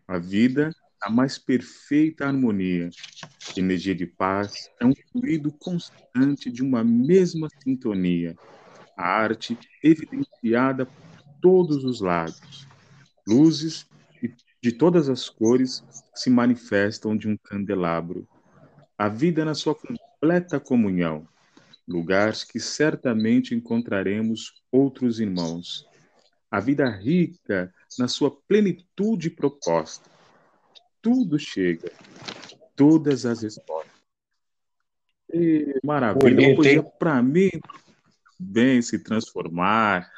a 0.06 0.18
vida 0.18 0.70
a 1.00 1.10
mais 1.10 1.38
perfeita 1.38 2.26
harmonia, 2.26 2.90
energia 3.56 3.94
de 3.94 4.06
paz 4.06 4.70
é 4.80 4.86
um 4.86 4.94
fluido 5.12 5.52
constante 5.52 6.50
de 6.50 6.62
uma 6.62 6.82
mesma 6.82 7.48
sintonia, 7.62 8.36
a 8.96 9.06
arte 9.06 9.58
evidenciada 9.84 10.86
por 10.86 10.94
todos 11.40 11.84
os 11.84 12.00
lados, 12.00 12.66
luzes 13.26 13.86
de 14.62 14.72
todas 14.72 15.08
as 15.08 15.28
cores 15.28 15.84
se 16.14 16.28
manifestam 16.28 17.16
de 17.16 17.28
um 17.28 17.36
candelabro. 17.36 18.26
A 18.98 19.08
vida 19.08 19.44
na 19.44 19.54
sua 19.54 19.76
completa 19.76 20.58
comunhão, 20.58 21.28
lugares 21.86 22.42
que 22.42 22.58
certamente 22.58 23.54
encontraremos 23.54 24.60
outros 24.72 25.20
irmãos. 25.20 25.86
A 26.50 26.60
vida 26.60 26.88
rica 26.88 27.72
na 27.98 28.08
sua 28.08 28.30
plenitude 28.30 29.30
proposta. 29.30 30.08
Tudo 31.02 31.38
chega, 31.38 31.90
todas 32.74 33.26
as 33.26 33.42
respostas. 33.42 33.96
E, 35.32 35.78
maravilha, 35.84 36.48
uma 36.48 36.56
coisa 36.56 36.82
para 36.82 37.22
mim 37.22 37.50
bem 38.38 38.80
se 38.80 38.98
transformar. 38.98 40.10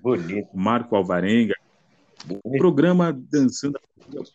Bonito. 0.00 0.48
Marco 0.54 0.96
Alvarenga, 0.96 1.54
o 2.42 2.56
programa 2.56 3.12
Dançando 3.12 3.78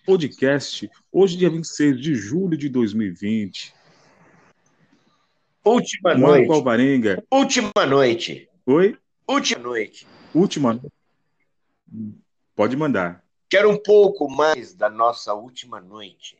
Podcast, 0.06 0.90
hoje, 1.12 1.38
dia 1.38 1.50
26 1.50 2.00
de 2.00 2.16
julho 2.16 2.58
de 2.58 2.70
2020. 2.70 3.74
Última 5.64 6.16
Marco 6.16 6.28
noite. 6.28 6.52
Alvarenga. 6.52 7.24
Última 7.32 7.86
noite. 7.88 8.50
Oi? 8.66 8.98
Última 9.28 9.62
noite. 9.62 10.08
Última 10.34 10.74
noite. 10.74 10.99
Pode 12.56 12.76
mandar. 12.76 13.24
Quero 13.50 13.70
um 13.70 13.82
pouco 13.82 14.30
mais 14.30 14.74
da 14.74 14.90
nossa 14.90 15.34
última 15.34 15.80
noite. 15.80 16.38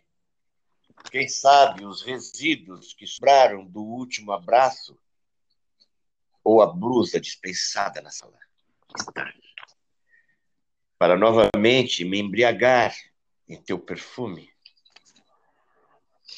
Quem 1.12 1.28
sabe 1.28 1.86
os 1.86 2.02
resíduos 2.02 2.94
que 2.94 3.08
sobraram 3.08 3.66
do 3.66 3.82
último 3.82 4.32
abraço 4.32 4.98
ou 6.44 6.62
a 6.62 6.68
blusa 6.68 7.20
dispensada 7.20 8.02
na 8.02 8.12
sala 8.12 8.38
para 11.00 11.16
novamente 11.16 12.04
me 12.04 12.20
embriagar 12.20 12.94
em 13.48 13.56
teu 13.56 13.80
perfume. 13.80 14.52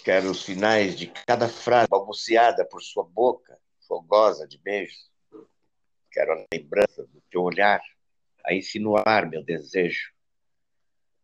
Quero 0.04 0.30
os 0.30 0.44
finais 0.44 0.96
de 0.96 1.08
cada 1.08 1.50
frase 1.50 1.88
balbuciada 1.90 2.64
por 2.64 2.82
sua 2.82 3.04
boca, 3.04 3.58
fogosa 3.88 4.48
de 4.48 4.60
beijos. 4.60 5.10
Quero 6.12 6.34
a 6.34 6.46
lembrança 6.54 7.04
do 7.08 7.22
teu 7.32 7.42
olhar 7.42 7.82
a 8.46 8.54
insinuar 8.54 9.30
meu 9.30 9.44
desejo. 9.44 10.12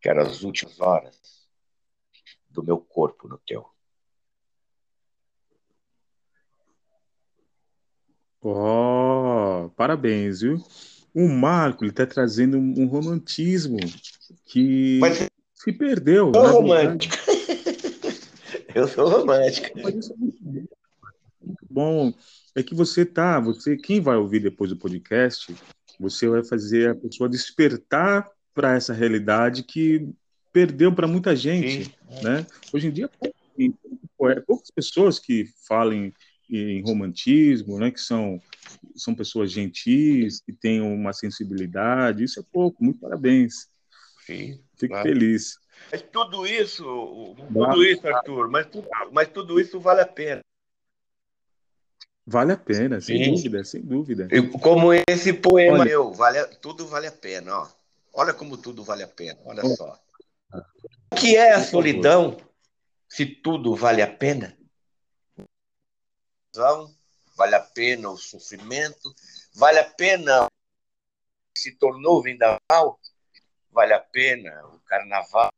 Quero 0.01 0.21
as 0.21 0.43
últimas 0.43 0.79
horas 0.79 1.47
do 2.49 2.63
meu 2.63 2.77
corpo 2.79 3.27
no 3.27 3.37
teu. 3.39 3.65
Oh, 8.41 9.69
parabéns, 9.75 10.41
viu? 10.41 10.63
O 11.13 11.27
Marco 11.27 11.83
ele 11.83 11.91
está 11.91 12.05
trazendo 12.05 12.57
um, 12.57 12.81
um, 12.81 12.85
romantismo 12.85 13.77
que 14.45 14.99
Mas, 14.99 15.27
se 15.53 15.73
perdeu. 15.73 16.31
Eu 16.33 16.33
sou 16.33 16.61
romântico. 16.61 17.15
eu 18.75 18.87
sou 18.87 19.09
romântico. 19.09 19.79
bom. 21.69 22.13
É 22.55 22.63
que 22.63 22.73
você 22.73 23.05
tá, 23.05 23.39
você, 23.39 23.75
quem 23.75 23.99
vai 23.99 24.15
ouvir 24.15 24.39
depois 24.39 24.69
do 24.69 24.77
podcast, 24.77 25.55
você 25.99 26.27
vai 26.27 26.43
fazer 26.43 26.91
a 26.91 26.95
pessoa 26.95 27.29
despertar 27.29 28.29
para 28.53 28.75
essa 28.75 28.93
realidade 28.93 29.63
que 29.63 30.09
perdeu 30.51 30.93
para 30.93 31.07
muita 31.07 31.35
gente, 31.35 31.85
Sim. 31.85 32.23
né? 32.23 32.45
Hoje 32.73 32.87
em 32.87 32.91
dia, 32.91 33.09
poucas 34.45 34.71
pessoas 34.71 35.19
que 35.19 35.45
falem 35.67 36.13
em 36.49 36.81
romantismo, 36.81 37.77
né? 37.79 37.91
Que 37.91 37.99
são 37.99 38.41
são 38.95 39.13
pessoas 39.15 39.51
gentis, 39.51 40.41
que 40.41 40.51
têm 40.51 40.81
uma 40.81 41.13
sensibilidade. 41.13 42.23
Isso 42.23 42.39
é 42.39 42.43
pouco. 42.51 42.83
Muito 42.83 42.99
parabéns. 42.99 43.67
Sim. 44.25 44.59
Fico 44.77 44.93
claro. 44.93 45.07
feliz. 45.07 45.57
Mas 45.91 46.01
tudo 46.01 46.45
isso, 46.45 47.35
tudo 47.53 47.83
isso, 47.83 48.07
Arthur, 48.07 48.49
mas 48.49 48.65
tudo, 48.65 48.87
mas 49.11 49.27
tudo 49.29 49.59
isso 49.59 49.79
vale 49.79 50.01
a 50.01 50.07
pena. 50.07 50.41
Vale 52.29 52.51
a 52.51 52.57
pena, 52.57 52.99
sem 52.99 53.15
Sim. 53.15 53.31
dúvida, 53.31 53.63
sem 53.63 53.81
dúvida. 53.81 54.27
Como 54.61 54.91
esse 55.07 55.31
poema 55.31 55.79
olha, 55.79 55.85
meu, 55.85 56.11
vale, 56.11 56.45
tudo 56.57 56.85
vale 56.85 57.07
a 57.07 57.11
pena, 57.11 57.59
ó. 57.59 57.67
Olha 58.13 58.33
como 58.33 58.57
tudo 58.57 58.83
vale 58.83 59.03
a 59.03 59.07
pena, 59.07 59.39
olha 59.45 59.63
só. 59.63 59.97
O 61.09 61.15
que 61.15 61.37
é 61.37 61.53
a 61.53 61.63
solidão 61.63 62.35
se 63.07 63.25
tudo 63.25 63.73
vale 63.75 64.01
a 64.01 64.13
pena? 64.13 64.57
Vale 67.37 67.55
a 67.55 67.61
pena 67.61 68.09
o 68.09 68.17
sofrimento, 68.17 69.15
vale 69.55 69.79
a 69.79 69.89
pena 69.89 70.47
se 71.55 71.77
tornou 71.77 72.21
vendaval, 72.21 72.99
vale 73.71 73.93
a 73.93 73.99
pena 73.99 74.67
o 74.67 74.79
carnaval 74.79 75.49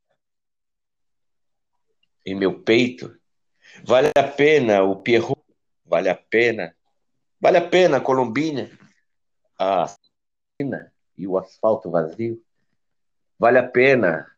em 2.26 2.36
meu 2.36 2.62
peito, 2.62 3.18
vale 3.84 4.12
a 4.16 4.24
pena 4.24 4.84
o 4.84 5.02
Pierrot 5.02 5.38
Vale 5.89 6.12
a 6.12 6.15
pena. 6.15 6.75
Vale 7.41 7.58
a 7.58 7.67
pena 7.67 7.98
a 7.98 8.01
Colombina, 8.01 8.69
a 9.58 9.88
e 11.17 11.27
o 11.27 11.38
asfalto 11.38 11.89
vazio. 11.89 12.39
Vale 13.39 13.58
a 13.58 13.67
pena. 13.67 14.38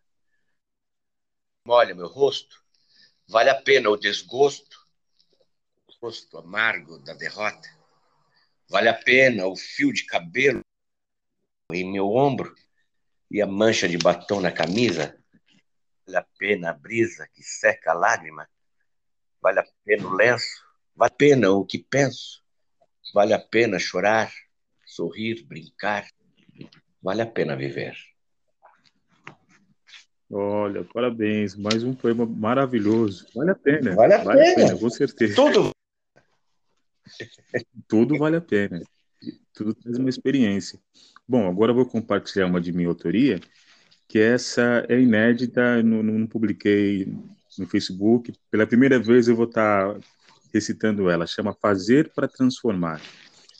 Molha 1.67 1.93
meu 1.93 2.07
rosto. 2.07 2.63
Vale 3.27 3.49
a 3.49 3.61
pena 3.61 3.89
o 3.89 3.97
desgosto, 3.97 4.87
o 5.87 6.05
rosto 6.05 6.37
amargo 6.37 6.99
da 6.99 7.13
derrota. 7.13 7.69
Vale 8.69 8.89
a 8.89 8.93
pena 8.93 9.45
o 9.47 9.55
fio 9.55 9.91
de 9.91 10.05
cabelo 10.05 10.61
em 11.73 11.91
meu 11.91 12.09
ombro 12.11 12.55
e 13.29 13.41
a 13.41 13.47
mancha 13.47 13.89
de 13.89 13.97
batom 13.97 14.39
na 14.39 14.51
camisa. 14.51 15.17
Vale 16.05 16.17
a 16.17 16.25
pena 16.37 16.69
a 16.69 16.73
brisa 16.73 17.27
que 17.33 17.43
seca 17.43 17.91
a 17.91 17.95
lágrima. 17.95 18.47
Vale 19.41 19.59
a 19.59 19.67
pena 19.83 20.07
o 20.07 20.13
lenço 20.13 20.70
Vale 21.01 21.13
a 21.13 21.17
pena 21.17 21.49
o 21.49 21.65
que 21.65 21.79
penso, 21.79 22.43
vale 23.11 23.33
a 23.33 23.39
pena 23.39 23.79
chorar, 23.79 24.31
sorrir, 24.85 25.43
brincar, 25.47 26.05
vale 27.01 27.23
a 27.23 27.25
pena 27.25 27.55
viver. 27.55 27.95
Olha, 30.29 30.83
parabéns, 30.83 31.55
mais 31.55 31.83
um 31.83 31.95
poema 31.95 32.23
maravilhoso. 32.23 33.25
Vale 33.33 33.49
a 33.49 33.55
pena. 33.55 33.95
Vale 33.95 34.13
a, 34.13 34.23
vale 34.23 34.43
pena. 34.43 34.51
a 34.51 34.67
pena, 34.67 34.79
com 34.79 34.89
certeza. 34.91 35.33
Tudo. 35.33 35.71
Tudo 37.87 38.19
vale 38.19 38.37
a 38.37 38.41
pena. 38.41 38.79
Tudo 39.55 39.73
traz 39.73 39.97
uma 39.97 40.09
experiência. 40.09 40.79
Bom, 41.27 41.49
agora 41.49 41.71
eu 41.71 41.75
vou 41.77 41.87
compartilhar 41.87 42.45
uma 42.45 42.61
de 42.61 42.71
minha 42.71 42.87
autoria, 42.87 43.39
que 44.07 44.19
essa 44.19 44.85
é 44.87 45.01
inédita, 45.01 45.81
não, 45.81 46.03
não 46.03 46.27
publiquei 46.27 47.11
no 47.57 47.65
Facebook. 47.65 48.31
Pela 48.51 48.67
primeira 48.67 48.99
vez 48.99 49.27
eu 49.27 49.35
vou 49.35 49.45
estar 49.45 49.99
recitando 50.53 51.09
ela, 51.09 51.25
chama 51.25 51.53
Fazer 51.53 52.11
para 52.13 52.27
Transformar. 52.27 53.01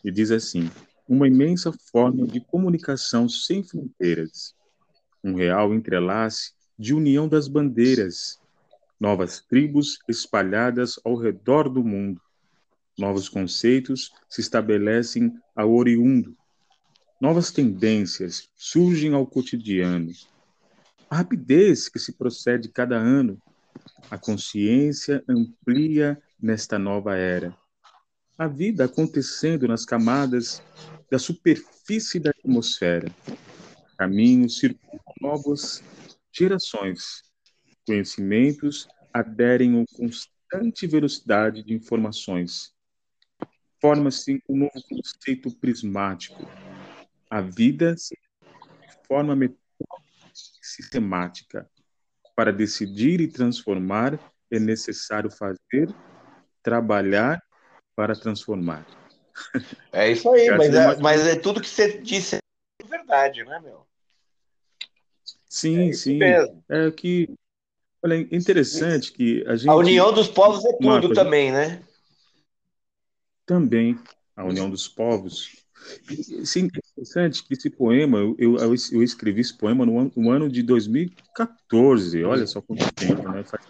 E 0.03 0.11
diz 0.11 0.31
assim: 0.31 0.69
uma 1.07 1.27
imensa 1.27 1.71
forma 1.91 2.25
de 2.25 2.39
comunicação 2.39 3.27
sem 3.27 3.63
fronteiras, 3.63 4.55
um 5.23 5.35
real 5.35 5.73
entrelace 5.73 6.53
de 6.77 6.93
união 6.93 7.27
das 7.27 7.47
bandeiras, 7.47 8.39
novas 8.99 9.41
tribos 9.41 9.99
espalhadas 10.07 10.99
ao 11.03 11.15
redor 11.15 11.69
do 11.69 11.83
mundo. 11.83 12.21
Novos 12.97 13.27
conceitos 13.29 14.11
se 14.29 14.41
estabelecem 14.41 15.33
ao 15.55 15.73
oriundo. 15.73 16.35
Novas 17.19 17.51
tendências 17.51 18.49
surgem 18.55 19.13
ao 19.13 19.27
cotidiano. 19.27 20.11
A 21.09 21.17
rapidez 21.17 21.89
que 21.89 21.99
se 21.99 22.13
procede 22.13 22.69
cada 22.69 22.97
ano, 22.97 23.37
a 24.09 24.17
consciência 24.17 25.23
amplia 25.27 26.21
nesta 26.41 26.79
nova 26.79 27.15
era. 27.15 27.55
A 28.37 28.47
vida 28.47 28.85
acontecendo 28.85 29.67
nas 29.67 29.85
camadas 29.85 30.61
da 31.09 31.19
superfície 31.19 32.19
da 32.19 32.31
atmosfera. 32.31 33.13
Caminhos 33.97 34.57
circulam 34.57 34.99
novas 35.21 35.83
gerações. 36.31 37.21
Conhecimentos 37.85 38.87
aderem 39.13 39.81
a 39.81 39.85
constante 39.95 40.87
velocidade 40.87 41.63
de 41.63 41.73
informações. 41.73 42.73
Forma-se 43.79 44.41
um 44.49 44.57
novo 44.57 44.81
conceito 44.89 45.51
prismático. 45.57 46.47
A 47.29 47.41
vida 47.41 47.95
se 47.97 48.17
forma 49.07 49.35
sistemática. 50.61 51.69
Para 52.35 52.51
decidir 52.51 53.19
e 53.19 53.27
transformar, 53.27 54.17
é 54.49 54.59
necessário 54.59 55.29
fazer 55.29 55.93
trabalhar 56.63 57.41
para 57.95 58.15
transformar. 58.15 58.85
É 59.91 60.11
isso 60.11 60.29
aí, 60.31 60.49
mas 60.51 60.73
é, 60.73 60.95
mas 60.97 61.27
é 61.27 61.35
tudo 61.35 61.61
que 61.61 61.67
você 61.67 61.99
disse 61.99 62.37
é 62.37 62.87
verdade, 62.87 63.43
né, 63.43 63.59
meu? 63.59 63.85
Sim, 65.49 65.89
é 65.89 65.93
sim. 65.93 66.17
Mesmo. 66.17 66.63
É 66.69 66.91
que 66.91 67.29
olha, 68.03 68.15
é 68.15 68.35
interessante 68.35 69.11
que 69.11 69.43
a 69.47 69.55
gente. 69.55 69.69
A 69.69 69.75
união 69.75 70.13
dos 70.13 70.27
povos 70.27 70.63
é 70.65 70.73
tudo 70.73 70.85
Marco, 70.85 71.13
também, 71.13 71.51
né? 71.51 71.83
Também 73.45 73.99
a 74.35 74.45
união 74.45 74.69
dos 74.69 74.87
povos. 74.87 75.61
Sim, 76.45 76.69
é 76.73 76.77
interessante 76.77 77.43
que 77.43 77.53
esse 77.53 77.69
poema, 77.69 78.19
eu, 78.19 78.35
eu, 78.37 78.75
eu 78.91 79.03
escrevi 79.03 79.41
esse 79.41 79.57
poema 79.57 79.85
no 79.85 79.99
ano, 79.99 80.11
no 80.15 80.31
ano 80.31 80.49
de 80.49 80.61
2014, 80.61 82.23
olha 82.23 82.45
só 82.45 82.61
quanto 82.61 82.91
tempo, 82.93 83.27
né? 83.29 83.43
Faz... 83.43 83.65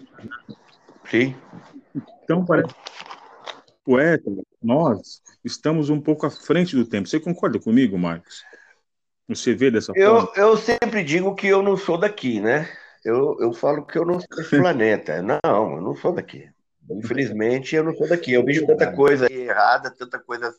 Sim. 1.10 1.36
Então, 2.24 2.46
parece 2.46 2.74
poeta, 3.84 4.32
nós 4.62 5.22
estamos 5.44 5.90
um 5.90 6.00
pouco 6.00 6.26
à 6.26 6.30
frente 6.30 6.76
do 6.76 6.86
tempo. 6.86 7.08
Você 7.08 7.20
concorda 7.20 7.60
comigo, 7.60 7.98
Marcos? 7.98 8.44
Você 9.28 9.54
vê 9.54 9.72
dessa 9.72 9.92
eu, 9.96 10.28
forma? 10.28 10.34
Eu 10.36 10.58
sempre 10.58 11.04
digo 11.04 11.36
que 11.36 11.48
eu 11.48 11.62
não 11.62 11.78
sou 11.78 11.98
daqui, 11.98 12.40
né? 12.40 12.70
Eu, 13.04 13.38
eu 13.40 13.54
falo 13.54 13.86
que 13.86 13.98
eu 13.98 14.06
não 14.06 14.20
sou 14.20 14.28
desse 14.36 14.50
planeta. 14.58 15.22
Não, 15.22 15.76
eu 15.76 15.82
não 15.82 15.96
sou 15.96 16.14
daqui. 16.14 16.50
Infelizmente, 16.90 17.76
eu 17.76 17.84
não 17.84 17.96
sou 17.96 18.08
daqui. 18.08 18.34
Eu 18.34 18.44
vejo 18.44 18.66
tanta 18.68 18.92
coisa 18.94 19.32
errada, 19.32 19.92
tanta 19.92 20.20
coisa 20.20 20.54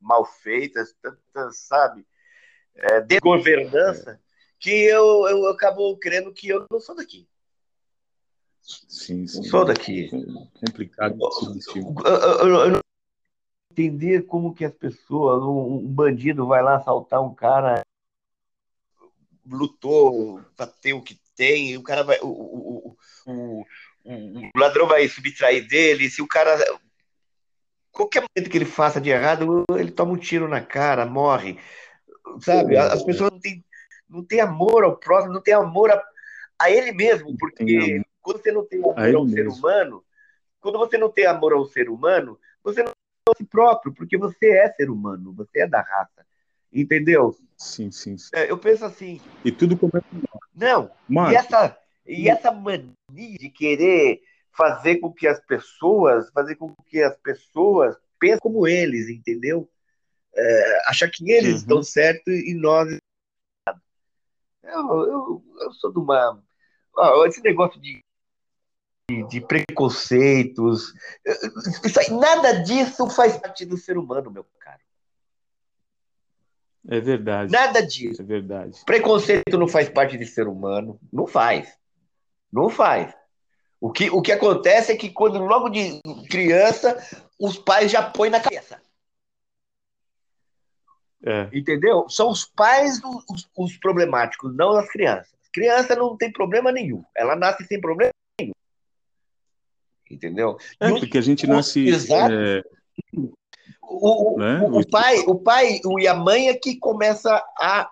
mal 0.00 0.24
feita, 0.24 0.82
tanta, 1.02 1.50
sabe, 1.52 2.06
é, 2.74 3.00
de 3.00 3.18
governança, 3.20 4.20
que 4.58 4.70
eu, 4.70 5.26
eu 5.28 5.46
acabo 5.48 5.96
crendo 5.98 6.32
que 6.32 6.48
eu 6.48 6.66
não 6.70 6.80
sou 6.80 6.94
daqui. 6.94 7.28
Sim, 8.62 9.26
sim. 9.26 9.42
Sou 9.44 9.64
daqui. 9.64 10.08
Complicado. 10.60 11.18
Entender 13.72 14.22
como 14.22 14.54
que 14.54 14.64
as 14.64 14.74
pessoas, 14.74 15.42
um 15.42 15.86
bandido 15.86 16.46
vai 16.46 16.62
lá 16.62 16.76
assaltar 16.76 17.22
um 17.22 17.34
cara, 17.34 17.82
lutou 19.46 20.40
para 20.56 20.66
ter 20.66 20.92
o 20.92 21.02
que 21.02 21.18
tem, 21.34 21.76
o 21.76 21.82
cara 21.82 22.02
vai, 22.02 22.18
o, 22.20 22.26
o, 22.26 22.96
o, 23.26 23.64
o, 24.04 24.50
ladrão 24.56 24.86
vai 24.86 25.08
subtrair 25.08 25.66
dele, 25.66 26.10
se 26.10 26.20
o 26.20 26.26
cara 26.26 26.58
qualquer 27.90 28.20
momento 28.20 28.50
que 28.50 28.58
ele 28.58 28.64
faça 28.64 29.00
de 29.00 29.10
errado, 29.10 29.64
ele 29.76 29.90
toma 29.90 30.12
um 30.12 30.16
tiro 30.16 30.48
na 30.48 30.60
cara, 30.60 31.06
morre, 31.06 31.58
sabe? 32.40 32.76
As 32.76 33.02
pessoas 33.02 33.30
não 33.30 33.40
têm, 33.40 33.64
não 34.08 34.24
têm 34.24 34.40
amor 34.40 34.84
ao 34.84 34.96
próximo, 34.96 35.32
não 35.32 35.42
têm 35.42 35.54
amor 35.54 35.90
a, 35.90 36.02
a 36.58 36.70
ele 36.70 36.92
mesmo, 36.92 37.36
porque 37.38 38.02
quando 38.20 38.42
você 38.42 38.52
não 38.52 38.66
tem 38.66 38.80
amor 38.80 39.14
ao 39.14 39.24
mesmo. 39.24 39.30
ser 39.30 39.48
humano, 39.48 40.04
quando 40.60 40.78
você 40.78 40.98
não 40.98 41.10
tem 41.10 41.26
amor 41.26 41.52
ao 41.52 41.64
ser 41.64 41.88
humano, 41.88 42.38
você 42.62 42.82
não 42.82 42.92
tem 42.92 43.34
a 43.34 43.36
si 43.36 43.44
próprio, 43.44 43.92
porque 43.94 44.16
você 44.16 44.50
é 44.50 44.72
ser 44.72 44.90
humano, 44.90 45.32
você 45.32 45.60
é 45.60 45.66
da 45.66 45.80
raça. 45.80 46.26
Entendeu? 46.72 47.36
Sim, 47.56 47.90
sim. 47.90 48.16
sim. 48.16 48.30
É, 48.34 48.50
eu 48.50 48.56
penso 48.56 48.84
assim. 48.84 49.20
E 49.44 49.50
tudo 49.50 49.76
começa. 49.76 50.06
Não. 50.54 50.90
Mas... 51.08 51.32
E 51.32 51.36
essa, 51.36 51.78
E 52.06 52.28
essa 52.28 52.52
mania 52.52 52.94
de 53.08 53.50
querer 53.50 54.22
fazer 54.52 54.96
com 54.98 55.12
que 55.12 55.26
as 55.26 55.40
pessoas, 55.40 56.30
fazer 56.30 56.56
com 56.56 56.74
que 56.86 57.02
as 57.02 57.16
pessoas 57.18 57.96
pensem 58.18 58.38
como 58.40 58.66
eles, 58.68 59.08
entendeu? 59.08 59.68
É, 60.34 60.88
achar 60.88 61.10
que 61.10 61.28
eles 61.30 61.52
uhum. 61.52 61.56
estão 61.56 61.82
certos 61.82 62.32
e 62.32 62.54
nós. 62.54 62.88
Eu, 64.62 64.88
eu, 64.88 65.44
eu 65.60 65.72
sou 65.72 65.92
de 65.92 65.98
uma. 65.98 66.40
Ó, 66.94 67.26
esse 67.26 67.42
negócio 67.42 67.80
de, 67.80 68.04
de, 69.10 69.28
de 69.28 69.40
preconceitos. 69.40 70.94
Isso 71.84 71.98
aí, 71.98 72.10
nada 72.10 72.52
disso 72.62 73.08
faz 73.10 73.36
parte 73.36 73.64
do 73.64 73.76
ser 73.76 73.98
humano, 73.98 74.30
meu 74.30 74.46
caro. 74.58 74.80
É 76.88 77.00
verdade. 77.00 77.52
Nada 77.52 77.84
disso. 77.84 78.22
É 78.22 78.24
verdade. 78.24 78.80
Preconceito 78.86 79.58
não 79.58 79.68
faz 79.68 79.88
parte 79.88 80.16
do 80.16 80.24
ser 80.24 80.46
humano. 80.46 80.98
Não 81.12 81.26
faz. 81.26 81.76
Não 82.52 82.70
faz. 82.70 83.12
O 83.80 83.90
que, 83.90 84.10
o 84.10 84.22
que 84.22 84.32
acontece 84.32 84.92
é 84.92 84.96
que 84.96 85.10
quando 85.10 85.38
logo 85.38 85.68
de 85.68 86.00
criança, 86.28 86.96
os 87.38 87.58
pais 87.58 87.90
já 87.90 88.02
põem 88.02 88.30
na 88.30 88.40
cabeça. 88.40 88.80
É. 91.24 91.48
Entendeu? 91.52 92.08
São 92.08 92.30
os 92.30 92.44
pais 92.44 92.98
os, 93.28 93.50
os, 93.56 93.76
problemáticos, 93.76 94.54
não 94.54 94.76
as 94.76 94.88
crianças. 94.90 95.38
Criança 95.52 95.94
não 95.94 96.16
tem 96.16 96.32
problema 96.32 96.72
nenhum. 96.72 97.04
Ela 97.14 97.36
nasce 97.36 97.64
sem 97.66 97.80
problema. 97.80 98.12
Entendeu? 100.10 100.58
É, 100.80 100.88
porque 100.88 101.18
a 101.18 101.22
gente 101.22 101.46
nasce. 101.46 101.86
Exato. 101.86 102.32
É... 102.32 102.62
O, 103.82 104.38
né? 104.38 104.60
o, 104.62 104.80
o, 104.80 104.88
pai, 104.88 105.18
o 105.26 105.34
pai 105.36 105.80
e 105.98 106.06
a 106.06 106.14
mãe 106.14 106.48
é 106.48 106.54
que 106.54 106.78
começa 106.78 107.42
a 107.58 107.90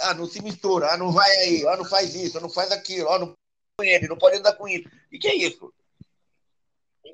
ah, 0.00 0.14
não 0.14 0.26
se 0.26 0.42
mistura, 0.42 0.92
ah, 0.92 0.96
não 0.96 1.12
vai 1.12 1.30
aí, 1.30 1.66
ah, 1.66 1.76
não 1.76 1.84
faz 1.84 2.14
isso, 2.14 2.40
não 2.40 2.50
faz 2.50 2.72
aquilo, 2.72 3.08
ah, 3.08 3.18
não 3.18 3.34
com 3.78 3.84
ele, 3.84 4.08
não 4.08 4.18
pode 4.18 4.36
andar 4.36 4.54
com 4.54 4.66
isso. 4.66 4.88
E 5.12 5.18
que 5.18 5.28
é 5.28 5.36
isso? 5.36 5.72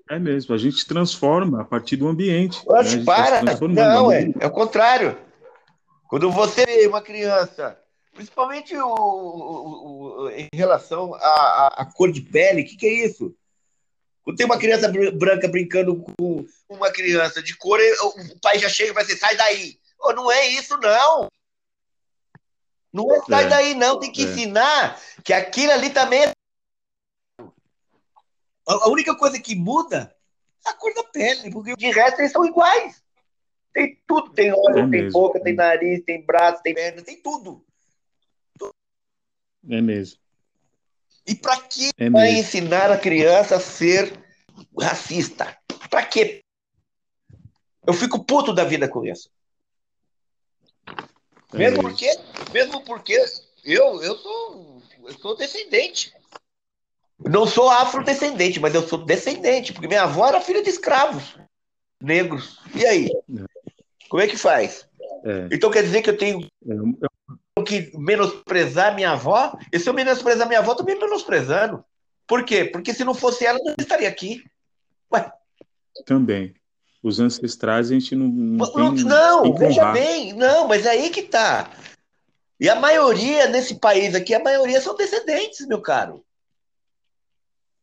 É 0.08 0.18
mesmo, 0.18 0.54
a 0.54 0.58
gente 0.58 0.86
transforma 0.86 1.60
a 1.60 1.64
partir 1.64 1.96
do 1.96 2.08
ambiente. 2.08 2.62
Mas 2.66 2.94
né? 2.94 3.04
para, 3.04 3.42
não, 3.68 4.10
é, 4.10 4.32
é 4.40 4.46
o 4.46 4.50
contrário. 4.50 5.18
Quando 6.08 6.30
você 6.30 6.64
vê 6.64 6.86
uma 6.86 7.02
criança, 7.02 7.78
principalmente 8.14 8.76
o, 8.76 8.86
o, 8.86 10.22
o 10.22 10.30
em 10.30 10.48
relação 10.54 11.14
à, 11.14 11.90
cor 11.94 12.10
de 12.10 12.20
pele, 12.20 12.62
o 12.62 12.64
que, 12.64 12.76
que 12.76 12.86
é 12.86 13.06
isso? 13.06 13.34
Quando 14.22 14.36
tem 14.38 14.46
uma 14.46 14.58
criança 14.58 14.90
branca 15.12 15.46
brincando 15.48 16.02
com 16.02 16.46
uma 16.68 16.90
criança 16.90 17.42
de 17.42 17.54
cor, 17.56 17.78
o 18.02 18.40
pai 18.40 18.58
já 18.58 18.68
chega 18.70 18.90
e 18.90 18.94
vai 18.94 19.04
dizer, 19.04 19.18
sai 19.18 19.36
daí. 19.36 19.78
Oh, 20.00 20.12
não 20.12 20.32
é 20.32 20.46
isso, 20.48 20.78
não. 20.78 21.28
Não 22.90 23.14
é 23.14 23.20
sai 23.28 23.44
é, 23.44 23.48
daí, 23.48 23.74
não. 23.74 23.98
Tem 23.98 24.10
que 24.10 24.22
é. 24.22 24.24
ensinar 24.24 24.98
que 25.22 25.32
aquilo 25.32 25.72
ali 25.72 25.90
também 25.90 26.22
é 26.24 26.32
a 28.66 28.88
única 28.88 29.14
coisa 29.14 29.38
que 29.38 29.54
muda 29.54 30.14
é 30.66 30.70
a 30.70 30.72
cor 30.72 30.94
da 30.94 31.04
pele, 31.04 31.50
porque 31.50 31.76
de 31.76 31.90
resto 31.90 32.20
eles 32.20 32.32
são 32.32 32.46
iguais. 32.46 33.02
Tem 33.74 34.00
tudo, 34.06 34.30
tem 34.30 34.52
olho, 34.52 34.86
é 34.86 34.90
tem 34.90 35.10
boca, 35.10 35.42
tem 35.42 35.54
nariz, 35.54 36.02
tem 36.04 36.24
braço, 36.24 36.62
tem 36.62 36.74
perna, 36.74 37.02
tem 37.02 37.20
tudo. 37.20 37.62
É 39.68 39.80
mesmo. 39.80 40.18
E 41.26 41.34
para 41.34 41.60
que 41.62 41.90
é 41.96 42.10
vai 42.10 42.32
mesmo. 42.32 42.40
ensinar 42.40 42.90
a 42.90 42.98
criança 42.98 43.56
a 43.56 43.60
ser 43.60 44.12
racista? 44.78 45.56
Para 45.90 46.04
quê? 46.04 46.42
Eu 47.86 47.94
fico 47.94 48.24
puto 48.24 48.52
da 48.52 48.64
vida 48.64 48.88
com 48.88 49.04
isso. 49.04 49.30
É 51.52 51.58
mesmo 51.58 51.82
mesmo. 51.82 51.82
porque, 51.82 52.18
mesmo 52.52 52.84
porque 52.84 53.24
eu, 53.64 54.02
eu 54.02 54.16
sou 54.18 54.82
eu 55.04 55.12
sou 55.18 55.36
descendente. 55.36 56.12
Não 57.18 57.46
sou 57.46 57.70
afrodescendente, 57.70 58.58
mas 58.58 58.74
eu 58.74 58.86
sou 58.86 58.98
descendente, 58.98 59.72
porque 59.72 59.86
minha 59.86 60.02
avó 60.02 60.26
era 60.26 60.40
filha 60.40 60.62
de 60.62 60.70
escravos 60.70 61.38
negros. 62.02 62.58
E 62.74 62.84
aí? 62.84 63.08
Como 64.08 64.22
é 64.22 64.26
que 64.26 64.36
faz? 64.36 64.86
É. 65.24 65.48
Então 65.52 65.70
quer 65.70 65.82
dizer 65.82 66.02
que 66.02 66.10
eu 66.10 66.16
tenho 66.16 66.46
é. 66.66 67.13
Que 67.64 67.90
menosprezar 67.96 68.94
minha 68.94 69.12
avó? 69.12 69.58
E 69.72 69.78
se 69.78 69.88
eu 69.88 69.94
menosprezar 69.94 70.46
minha 70.46 70.60
avó, 70.60 70.76
eu 70.78 70.84
me 70.84 70.94
menosprezando. 70.94 71.84
Por 72.26 72.44
quê? 72.44 72.64
Porque 72.64 72.94
se 72.94 73.04
não 73.04 73.14
fosse 73.14 73.44
ela, 73.44 73.58
eu 73.58 73.64
não 73.64 73.74
estaria 73.78 74.08
aqui. 74.08 74.44
Ué. 75.12 75.32
Também. 76.06 76.54
Os 77.02 77.20
ancestrais 77.20 77.90
a 77.90 77.94
gente 77.94 78.14
não. 78.14 78.28
Não, 78.28 78.92
não, 78.92 79.44
não 79.44 79.54
veja 79.54 79.92
bem, 79.92 80.32
não, 80.32 80.66
mas 80.66 80.86
é 80.86 80.90
aí 80.90 81.10
que 81.10 81.22
tá. 81.22 81.70
E 82.58 82.68
a 82.68 82.74
maioria 82.74 83.46
nesse 83.48 83.74
país 83.74 84.14
aqui, 84.14 84.32
a 84.32 84.42
maioria 84.42 84.80
são 84.80 84.96
descendentes, 84.96 85.66
meu 85.66 85.82
caro. 85.82 86.24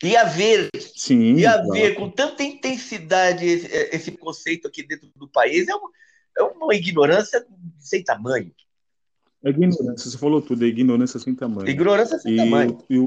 E 0.04 0.18
haver, 0.18 0.70
Sim, 0.96 1.36
e 1.36 1.46
haver 1.46 1.94
com 1.94 2.10
tanta 2.10 2.42
intensidade 2.42 3.46
esse, 3.46 3.68
esse, 3.96 4.12
conceito 4.14 4.68
aqui 4.68 4.82
dentro 4.82 5.08
do 5.16 5.28
país 5.28 5.68
é 5.68 5.76
uma, 5.76 5.90
é 6.36 6.42
uma 6.42 6.74
ignorância 6.74 7.46
sem 7.78 8.04
tamanho. 8.04 8.52
É 9.44 9.50
ignorância, 9.50 10.10
você 10.10 10.18
falou 10.18 10.42
tudo, 10.42 10.64
é 10.64 10.68
ignorância 10.68 11.20
sem 11.20 11.34
tamanho. 11.34 11.68
Ignorância 11.68 12.20
sem 12.20 12.34
e, 12.34 12.38
tamanho. 12.38 12.78
E, 12.90 13.06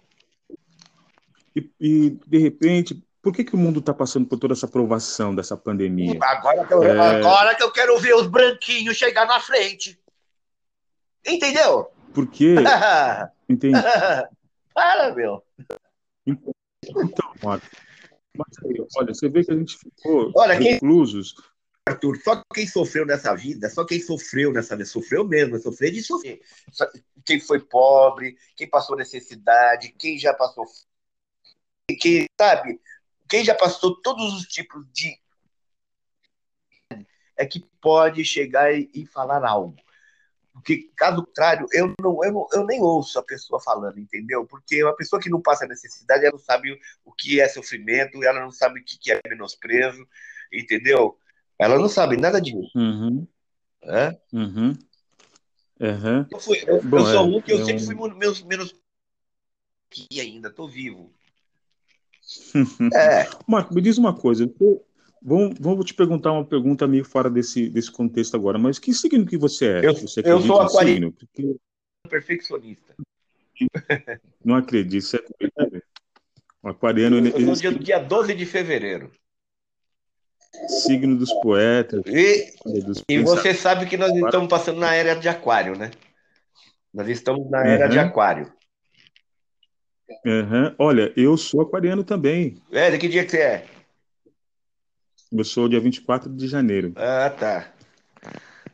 e, 1.54 1.70
e, 1.80 2.10
de 2.26 2.38
repente, 2.38 3.04
por 3.22 3.32
que, 3.32 3.44
que 3.44 3.54
o 3.54 3.58
mundo 3.58 3.78
está 3.78 3.94
passando 3.94 4.26
por 4.26 4.38
toda 4.38 4.52
essa 4.52 4.66
aprovação 4.66 5.34
dessa 5.34 5.56
pandemia? 5.56 6.18
Agora 6.20 6.66
que, 6.66 6.74
eu, 6.74 6.82
é... 6.82 6.98
agora 6.98 7.54
que 7.54 7.62
eu 7.62 7.70
quero 7.70 7.98
ver 7.98 8.14
os 8.14 8.26
branquinhos 8.26 8.96
chegar 8.96 9.26
na 9.26 9.40
frente. 9.40 9.98
Entendeu? 11.26 11.90
Porque. 12.12 12.54
Entendi. 13.48 13.80
Para, 14.74 15.14
meu. 15.16 15.42
Então, 16.26 16.52
então, 16.82 17.32
Marco, 17.42 17.66
mas 18.36 18.48
aí, 18.64 18.86
olha, 18.96 19.14
você 19.14 19.28
vê 19.28 19.44
que 19.44 19.52
a 19.52 19.56
gente 19.56 19.78
ficou 19.78 20.32
olha, 20.36 20.54
reclusos. 20.54 21.32
Quem... 21.32 21.44
Arthur, 21.86 22.16
só 22.22 22.42
quem 22.54 22.66
sofreu 22.66 23.04
nessa 23.04 23.34
vida, 23.34 23.68
só 23.68 23.84
quem 23.84 24.00
sofreu 24.00 24.50
nessa 24.50 24.74
vida, 24.74 24.88
sofreu 24.88 25.22
mesmo, 25.22 25.58
sofreu 25.58 25.92
de 25.92 26.02
sofrer. 26.02 26.40
Quem 27.26 27.38
foi 27.38 27.60
pobre, 27.60 28.38
quem 28.56 28.68
passou 28.68 28.96
necessidade, 28.96 29.94
quem 29.98 30.18
já 30.18 30.32
passou. 30.32 30.64
Quem, 32.00 32.26
sabe? 32.40 32.80
Quem 33.28 33.44
já 33.44 33.54
passou 33.54 34.00
todos 34.00 34.32
os 34.32 34.44
tipos 34.44 34.86
de. 34.92 35.20
É 37.36 37.44
que 37.44 37.60
pode 37.82 38.24
chegar 38.24 38.72
e, 38.72 38.90
e 38.94 39.04
falar 39.04 39.44
algo. 39.44 39.76
Porque, 40.54 40.90
caso 40.96 41.22
contrário, 41.22 41.66
eu, 41.72 41.92
não, 42.00 42.24
eu, 42.24 42.32
não, 42.32 42.46
eu 42.52 42.64
nem 42.64 42.80
ouço 42.80 43.18
a 43.18 43.22
pessoa 43.22 43.60
falando, 43.60 43.98
entendeu? 43.98 44.46
Porque 44.46 44.82
uma 44.82 44.96
pessoa 44.96 45.20
que 45.20 45.28
não 45.28 45.42
passa 45.42 45.66
necessidade, 45.66 46.24
ela 46.24 46.32
não 46.32 46.38
sabe 46.38 46.78
o 47.04 47.12
que 47.12 47.40
é 47.40 47.48
sofrimento, 47.48 48.22
ela 48.22 48.40
não 48.40 48.52
sabe 48.52 48.80
o 48.80 48.84
que 48.84 49.10
é 49.10 49.20
menosprezo, 49.28 50.08
entendeu? 50.52 51.18
Ela 51.58 51.78
não 51.78 51.88
sabe 51.88 52.16
nada 52.16 52.40
disso. 52.40 52.70
Uhum. 52.74 53.26
É? 53.82 54.18
Uhum. 54.32 54.76
Uhum. 55.80 56.26
Eu, 56.30 56.40
fui, 56.40 56.62
eu, 56.66 56.82
Bom, 56.82 56.98
eu 56.98 57.06
sou 57.06 57.14
é, 57.14 57.20
um 57.20 57.40
que 57.40 57.52
eu, 57.52 57.58
eu 57.58 57.64
sempre 57.64 57.84
fui 57.84 57.94
menos, 57.94 58.42
menos 58.42 58.74
que 59.90 60.20
ainda, 60.20 60.50
tô 60.50 60.66
vivo. 60.66 61.12
é. 62.94 63.28
Marco, 63.46 63.74
me 63.74 63.80
diz 63.80 63.98
uma 63.98 64.14
coisa. 64.14 64.50
Eu, 64.60 64.84
Vamos, 65.26 65.56
vamos 65.58 65.86
te 65.86 65.94
perguntar 65.94 66.32
uma 66.32 66.44
pergunta 66.44 66.86
meio 66.86 67.02
fora 67.02 67.30
desse, 67.30 67.70
desse 67.70 67.90
contexto 67.90 68.36
agora, 68.36 68.58
mas 68.58 68.78
que 68.78 68.92
signo 68.92 69.24
que 69.24 69.38
você 69.38 69.66
é? 69.66 69.86
Eu, 69.86 69.94
você 69.94 70.20
eu 70.22 70.38
sou 70.42 70.60
aquariano. 70.60 71.10
Porque... 71.12 71.56
Perfeccionista. 72.10 72.94
Não 74.44 74.54
acredito, 74.54 75.02
você 75.02 75.16
é 75.16 75.80
o 76.62 76.68
aquariano. 76.68 77.26
Eu, 77.26 77.38
eu 77.38 77.56
sou 77.56 77.72
dia 77.72 77.98
12 77.98 78.34
de 78.34 78.44
fevereiro. 78.44 79.10
Signo 80.68 81.16
dos 81.16 81.32
poetas. 81.34 82.02
E, 82.06 82.54
dos 82.82 83.02
e 83.08 83.18
você 83.18 83.52
sabe 83.54 83.86
que 83.86 83.96
nós 83.96 84.14
estamos 84.14 84.48
passando 84.48 84.80
na 84.80 84.94
era 84.94 85.14
de 85.14 85.28
aquário, 85.28 85.76
né? 85.76 85.90
Nós 86.92 87.08
estamos 87.08 87.50
na 87.50 87.66
era 87.66 87.86
uhum. 87.86 87.90
de 87.90 87.98
aquário. 87.98 88.52
Uhum. 90.24 90.74
Olha, 90.78 91.12
eu 91.16 91.36
sou 91.36 91.62
aquariano 91.62 92.04
também. 92.04 92.62
É, 92.70 92.90
de 92.90 92.98
que 92.98 93.08
dia 93.08 93.24
que 93.24 93.30
você 93.30 93.40
é? 93.40 93.66
Eu 95.32 95.44
sou 95.44 95.68
dia 95.68 95.80
24 95.80 96.30
de 96.32 96.46
janeiro. 96.46 96.92
Ah, 96.96 97.28
tá. 97.30 97.72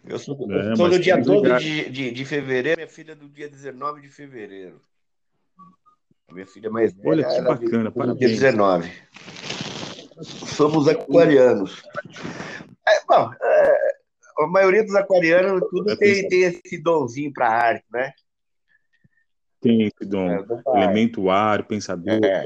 Eu 0.06 0.18
sou, 0.18 0.36
é, 0.52 0.76
sou 0.76 0.88
do 0.88 0.98
dia 0.98 1.16
12 1.16 1.58
de, 1.58 1.90
de, 1.90 2.10
de, 2.10 2.24
fevereiro, 2.24 2.78
minha 2.78 2.88
filha 2.88 3.12
é 3.12 3.14
do 3.14 3.28
dia 3.28 3.48
19 3.48 4.00
de 4.00 4.08
fevereiro. 4.08 4.80
Minha 6.32 6.46
filha 6.46 6.70
mais 6.70 6.92
velha. 6.92 7.08
Olha 7.08 7.24
que 7.24 7.40
bacana, 7.42 7.90
parabéns. 7.90 8.18
Dia 8.18 8.28
19. 8.28 8.90
Somos 10.22 10.88
aquarianos. 10.88 11.82
É, 12.86 13.00
bom, 13.08 13.30
é, 13.42 13.94
a 14.38 14.46
maioria 14.46 14.84
dos 14.84 14.94
aquarianos 14.94 15.62
tudo 15.70 15.90
é 15.92 15.96
tem, 15.96 16.28
tem 16.28 16.42
esse 16.42 16.82
donzinho 16.82 17.32
para 17.32 17.48
arte, 17.48 17.84
né? 17.92 18.12
Tem 19.60 19.82
esse 19.82 20.08
dom. 20.08 20.30
É, 20.30 20.44
Elemento 20.74 21.28
ar, 21.28 21.64
pensador, 21.64 22.24
é. 22.24 22.44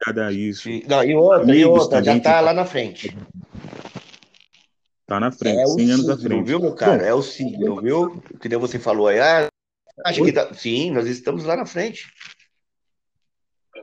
cada 0.00 0.30
isso. 0.32 0.68
Não, 0.86 1.02
e 1.02 1.14
outra, 1.14 1.56
e 1.56 1.64
outra, 1.64 2.02
já 2.02 2.16
está 2.16 2.40
lá 2.40 2.54
na 2.54 2.64
frente. 2.64 3.16
Tá 5.06 5.18
na 5.18 5.32
frente, 5.32 5.58
é 5.58 5.66
100 5.66 5.90
anos 5.90 6.08
à 6.08 6.16
frente. 6.16 6.46
Viu, 6.46 6.60
meu 6.60 6.74
cara? 6.74 6.98
Bom, 6.98 7.04
é 7.04 7.12
o 7.12 7.22
signo, 7.22 7.80
viu? 7.82 8.22
Que 8.40 8.48
nem 8.48 8.58
você 8.58 8.78
falou 8.78 9.08
aí. 9.08 9.18
Ah, 9.18 9.48
acha 10.06 10.22
que 10.22 10.32
tá... 10.32 10.54
Sim, 10.54 10.92
nós 10.92 11.06
estamos 11.06 11.44
lá 11.44 11.56
na 11.56 11.66
frente. 11.66 12.06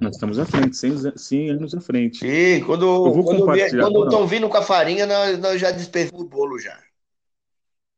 Nós 0.01 0.15
estamos 0.15 0.39
à 0.39 0.45
frente, 0.45 0.77
100, 0.77 1.17
100 1.17 1.49
anos 1.51 1.75
à 1.75 1.81
frente. 1.81 2.19
Sim, 2.19 2.63
quando 2.65 2.85
eu 2.85 3.13
vou 3.13 3.23
quando 3.23 3.39
compartilhar. 3.39 3.83
Quando 3.83 4.03
estão 4.05 4.27
vindo 4.27 4.47
com 4.47 4.57
a 4.57 4.61
farinha, 4.61 5.05
nós, 5.05 5.39
nós 5.39 5.61
já 5.61 5.71
despesamos 5.71 6.21
o 6.21 6.25
bolo 6.27 6.57
já. 6.59 6.79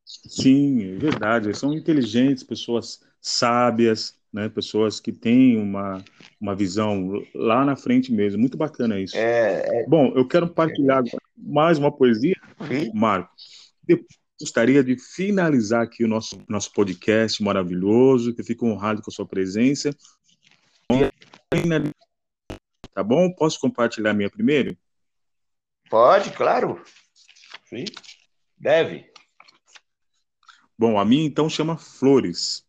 Sim, 0.06 0.96
é 0.96 0.98
verdade. 0.98 1.56
São 1.56 1.74
inteligentes, 1.74 2.44
pessoas 2.44 3.00
sábias, 3.22 4.16
né? 4.34 4.50
Pessoas 4.50 5.00
que 5.00 5.12
têm 5.12 5.58
uma, 5.58 6.04
uma 6.40 6.56
visão 6.56 7.22
lá 7.36 7.64
na 7.64 7.76
frente 7.76 8.12
mesmo. 8.12 8.40
Muito 8.40 8.58
bacana 8.58 9.00
isso. 9.00 9.16
É, 9.16 9.82
é... 9.82 9.86
Bom, 9.88 10.12
eu 10.16 10.28
quero 10.28 10.50
partilhar 10.50 11.04
mais 11.38 11.78
uma 11.78 11.92
poesia, 11.92 12.36
Sim. 12.68 12.92
Marco. 12.94 13.32
Depois 13.84 14.22
gostaria 14.42 14.84
de 14.84 14.98
finalizar 14.98 15.84
aqui 15.84 16.04
o 16.04 16.08
nosso, 16.08 16.42
nosso 16.50 16.74
podcast 16.74 17.44
maravilhoso, 17.44 18.34
que 18.34 18.42
eu 18.42 18.46
fico 18.46 18.66
honrado 18.66 19.02
com 19.02 19.12
a 19.12 19.14
sua 19.14 19.26
presença. 19.26 19.96
Tá 22.94 23.04
bom? 23.04 23.34
Posso 23.34 23.60
compartilhar 23.60 24.14
minha 24.14 24.30
primeira? 24.30 24.78
Pode, 25.90 26.32
claro. 26.32 26.84
Sim, 27.66 27.86
deve. 28.58 29.12
Bom, 30.78 30.98
a 30.98 31.06
minha 31.06 31.26
então 31.26 31.50
chama 31.50 31.78
Flores 31.78 32.66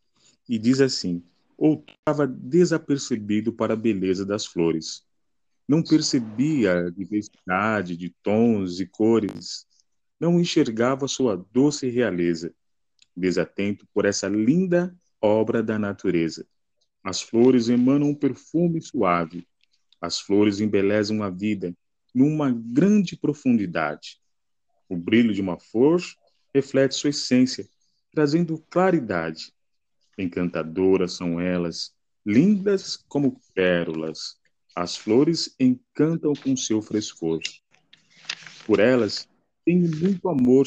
e 0.48 0.58
diz 0.58 0.80
assim: 0.80 1.24
Ou 1.56 1.84
estava 1.88 2.26
desapercebido 2.26 3.52
para 3.52 3.74
a 3.74 3.76
beleza 3.76 4.26
das 4.26 4.44
flores. 4.44 5.04
Não 5.66 5.82
percebia 5.82 6.86
a 6.86 6.90
diversidade 6.90 7.96
de 7.96 8.10
tons 8.22 8.80
e 8.80 8.86
cores. 8.86 9.66
Não 10.20 10.38
enxergava 10.38 11.08
sua 11.08 11.36
doce 11.52 11.88
realeza. 11.88 12.54
Desatento 13.16 13.86
por 13.94 14.04
essa 14.04 14.28
linda 14.28 14.94
obra 15.20 15.62
da 15.62 15.78
natureza. 15.78 16.46
As 17.04 17.20
flores 17.20 17.68
emanam 17.68 18.10
um 18.10 18.14
perfume 18.14 18.80
suave. 18.80 19.46
As 20.00 20.20
flores 20.20 20.60
embelezam 20.60 21.22
a 21.22 21.30
vida 21.30 21.74
numa 22.14 22.50
grande 22.50 23.16
profundidade. 23.16 24.20
O 24.88 24.96
brilho 24.96 25.32
de 25.34 25.40
uma 25.40 25.58
flor 25.58 26.00
reflete 26.54 26.94
sua 26.94 27.10
essência, 27.10 27.68
trazendo 28.12 28.62
claridade. 28.70 29.52
Encantadoras 30.18 31.14
são 31.14 31.40
elas, 31.40 31.92
lindas 32.24 32.96
como 33.08 33.40
pérolas. 33.54 34.36
As 34.76 34.96
flores 34.96 35.54
encantam 35.58 36.34
com 36.34 36.56
seu 36.56 36.80
frescor. 36.80 37.40
Por 38.66 38.78
elas 38.78 39.28
tenho 39.64 39.90
muito 39.96 40.28
amor 40.28 40.66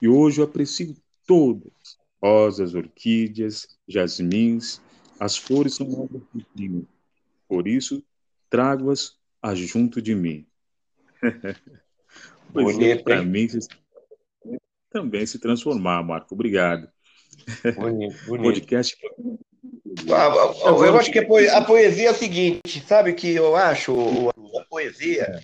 e 0.00 0.08
hoje 0.08 0.40
eu 0.40 0.44
aprecio 0.44 0.96
todas. 1.26 1.98
Rosas, 2.22 2.74
orquídeas, 2.74 3.66
jasmins, 3.88 4.80
as 5.22 5.36
flores 5.36 5.76
são 5.76 5.88
obras 5.92 6.20
divinas. 6.34 6.84
Por 7.46 7.68
isso, 7.68 8.02
trago-as 8.50 9.16
junto 9.54 10.02
de 10.02 10.16
mim. 10.16 10.44
pois 12.52 12.76
é, 12.80 12.96
para 12.96 13.22
mim 13.22 13.46
também 14.90 15.24
se 15.24 15.38
transformar, 15.38 16.02
Marco. 16.02 16.34
Obrigado. 16.34 16.90
Bonito, 17.76 18.16
bonito. 18.26 18.42
Podcast. 18.42 18.96
Ah, 20.12 20.26
ah, 20.26 20.86
eu 20.86 20.98
acho 20.98 21.12
que 21.12 21.20
a 21.20 21.64
poesia 21.64 22.08
é 22.08 22.10
o 22.10 22.14
seguinte, 22.14 22.84
sabe 22.84 23.14
que 23.14 23.32
eu 23.32 23.54
acho 23.54 23.94
a 24.28 24.64
poesia. 24.64 25.40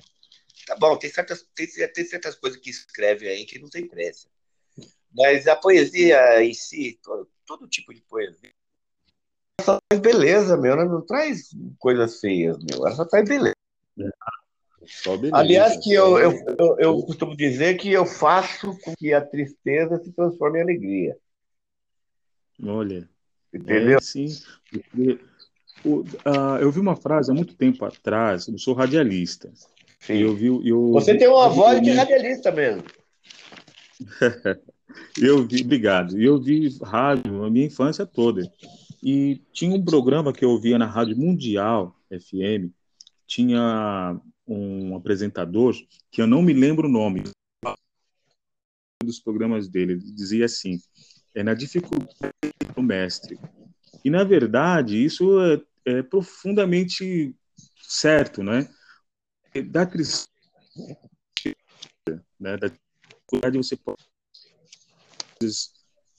Tá 0.67 0.75
bom, 0.75 0.97
tem 0.97 1.09
certas, 1.09 1.47
tem, 1.55 1.69
tem 1.69 2.05
certas 2.05 2.35
coisas 2.35 2.59
que 2.59 2.69
escreve 2.69 3.29
aí 3.29 3.45
que 3.45 3.61
não 3.61 3.71
tem 3.71 3.87
pressa. 3.87 4.29
Mas 5.15 5.47
a 5.47 5.55
poesia 5.55 6.43
em 6.43 6.53
si, 6.53 6.99
todo, 7.01 7.31
todo 7.47 7.69
tipo 7.69 7.95
de 7.95 8.03
poesia, 8.03 8.53
só 9.61 9.79
traz 9.89 10.01
beleza, 10.01 10.57
meu, 10.57 10.73
ela 10.73 10.85
não 10.85 11.01
traz 11.05 11.51
coisas 11.79 12.21
feias, 12.21 12.57
meu, 12.59 12.87
ela 12.87 12.95
só 12.95 13.05
traz 13.05 13.29
beleza. 13.29 13.55
É. 14.01 14.09
Aliás, 15.33 15.77
que 15.83 15.93
eu, 15.93 16.19
eu, 16.19 16.33
eu, 16.59 16.77
eu, 16.79 17.03
costumo 17.03 17.37
dizer 17.37 17.77
que 17.77 17.93
eu 17.93 18.07
faço 18.07 18.79
com 18.79 18.95
que 18.97 19.13
a 19.13 19.21
tristeza 19.21 20.03
se 20.03 20.13
transforme 20.13 20.59
em 20.59 20.63
alegria. 20.63 21.17
Olha. 22.65 23.09
Entendeu? 23.53 23.99
É, 23.99 24.01
sim. 24.01 24.29
O, 25.85 26.01
uh, 26.01 26.57
eu 26.61 26.71
vi 26.71 26.81
uma 26.81 26.97
frase 26.97 27.31
há 27.31 27.35
muito 27.35 27.55
tempo 27.55 27.85
atrás, 27.85 28.49
eu 28.49 28.59
sou 28.59 28.75
radialista. 28.75 29.51
Sim. 30.01 30.15
Eu 30.15 30.35
vi, 30.35 30.47
eu, 30.47 30.93
Você 30.93 31.17
tem 31.17 31.29
uma 31.29 31.49
voz 31.49 31.83
de 31.83 31.91
radialista 31.91 32.51
mesmo. 32.51 32.85
eu 35.21 35.47
vi, 35.47 35.63
obrigado. 35.63 36.21
Eu 36.21 36.41
vi 36.41 36.77
rádio 36.83 37.45
a 37.45 37.51
minha 37.51 37.67
infância 37.67 38.07
toda. 38.07 38.43
E 39.03 39.41
tinha 39.53 39.75
um 39.75 39.85
programa 39.85 40.33
que 40.33 40.45
eu 40.45 40.51
ouvia 40.51 40.79
na 40.79 40.87
Rádio 40.87 41.17
Mundial 41.17 41.97
FM, 42.11 42.73
tinha 43.27 44.21
um 44.47 44.97
apresentador 44.97 45.75
que 46.11 46.23
eu 46.23 46.27
não 46.27 46.43
me 46.43 46.53
lembro 46.53 46.89
o 46.89 46.91
nome 46.91 47.23
dos 49.05 49.21
programas 49.21 49.69
dele, 49.69 49.93
ele 49.93 50.13
dizia 50.13 50.47
assim, 50.47 50.81
é 51.35 51.43
na 51.43 51.55
dificuldade 51.55 52.33
do 52.75 52.83
mestre. 52.83 53.39
E 54.05 54.11
na 54.11 54.25
verdade 54.25 55.03
isso 55.03 55.41
é, 55.41 55.63
é 55.85 56.03
profundamente 56.03 57.35
certo, 57.81 58.43
né? 58.43 58.69
Da 59.71 59.87
tristeza, 59.87 60.29
né? 62.39 62.57
Da 62.57 62.69
dificuldade 62.69 63.57
você 63.57 63.77
pode 63.77 64.03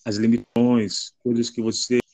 as 0.05 0.15
limitações, 0.15 1.13
coisas 1.19 1.49
que 1.49 1.61
você 1.61 1.99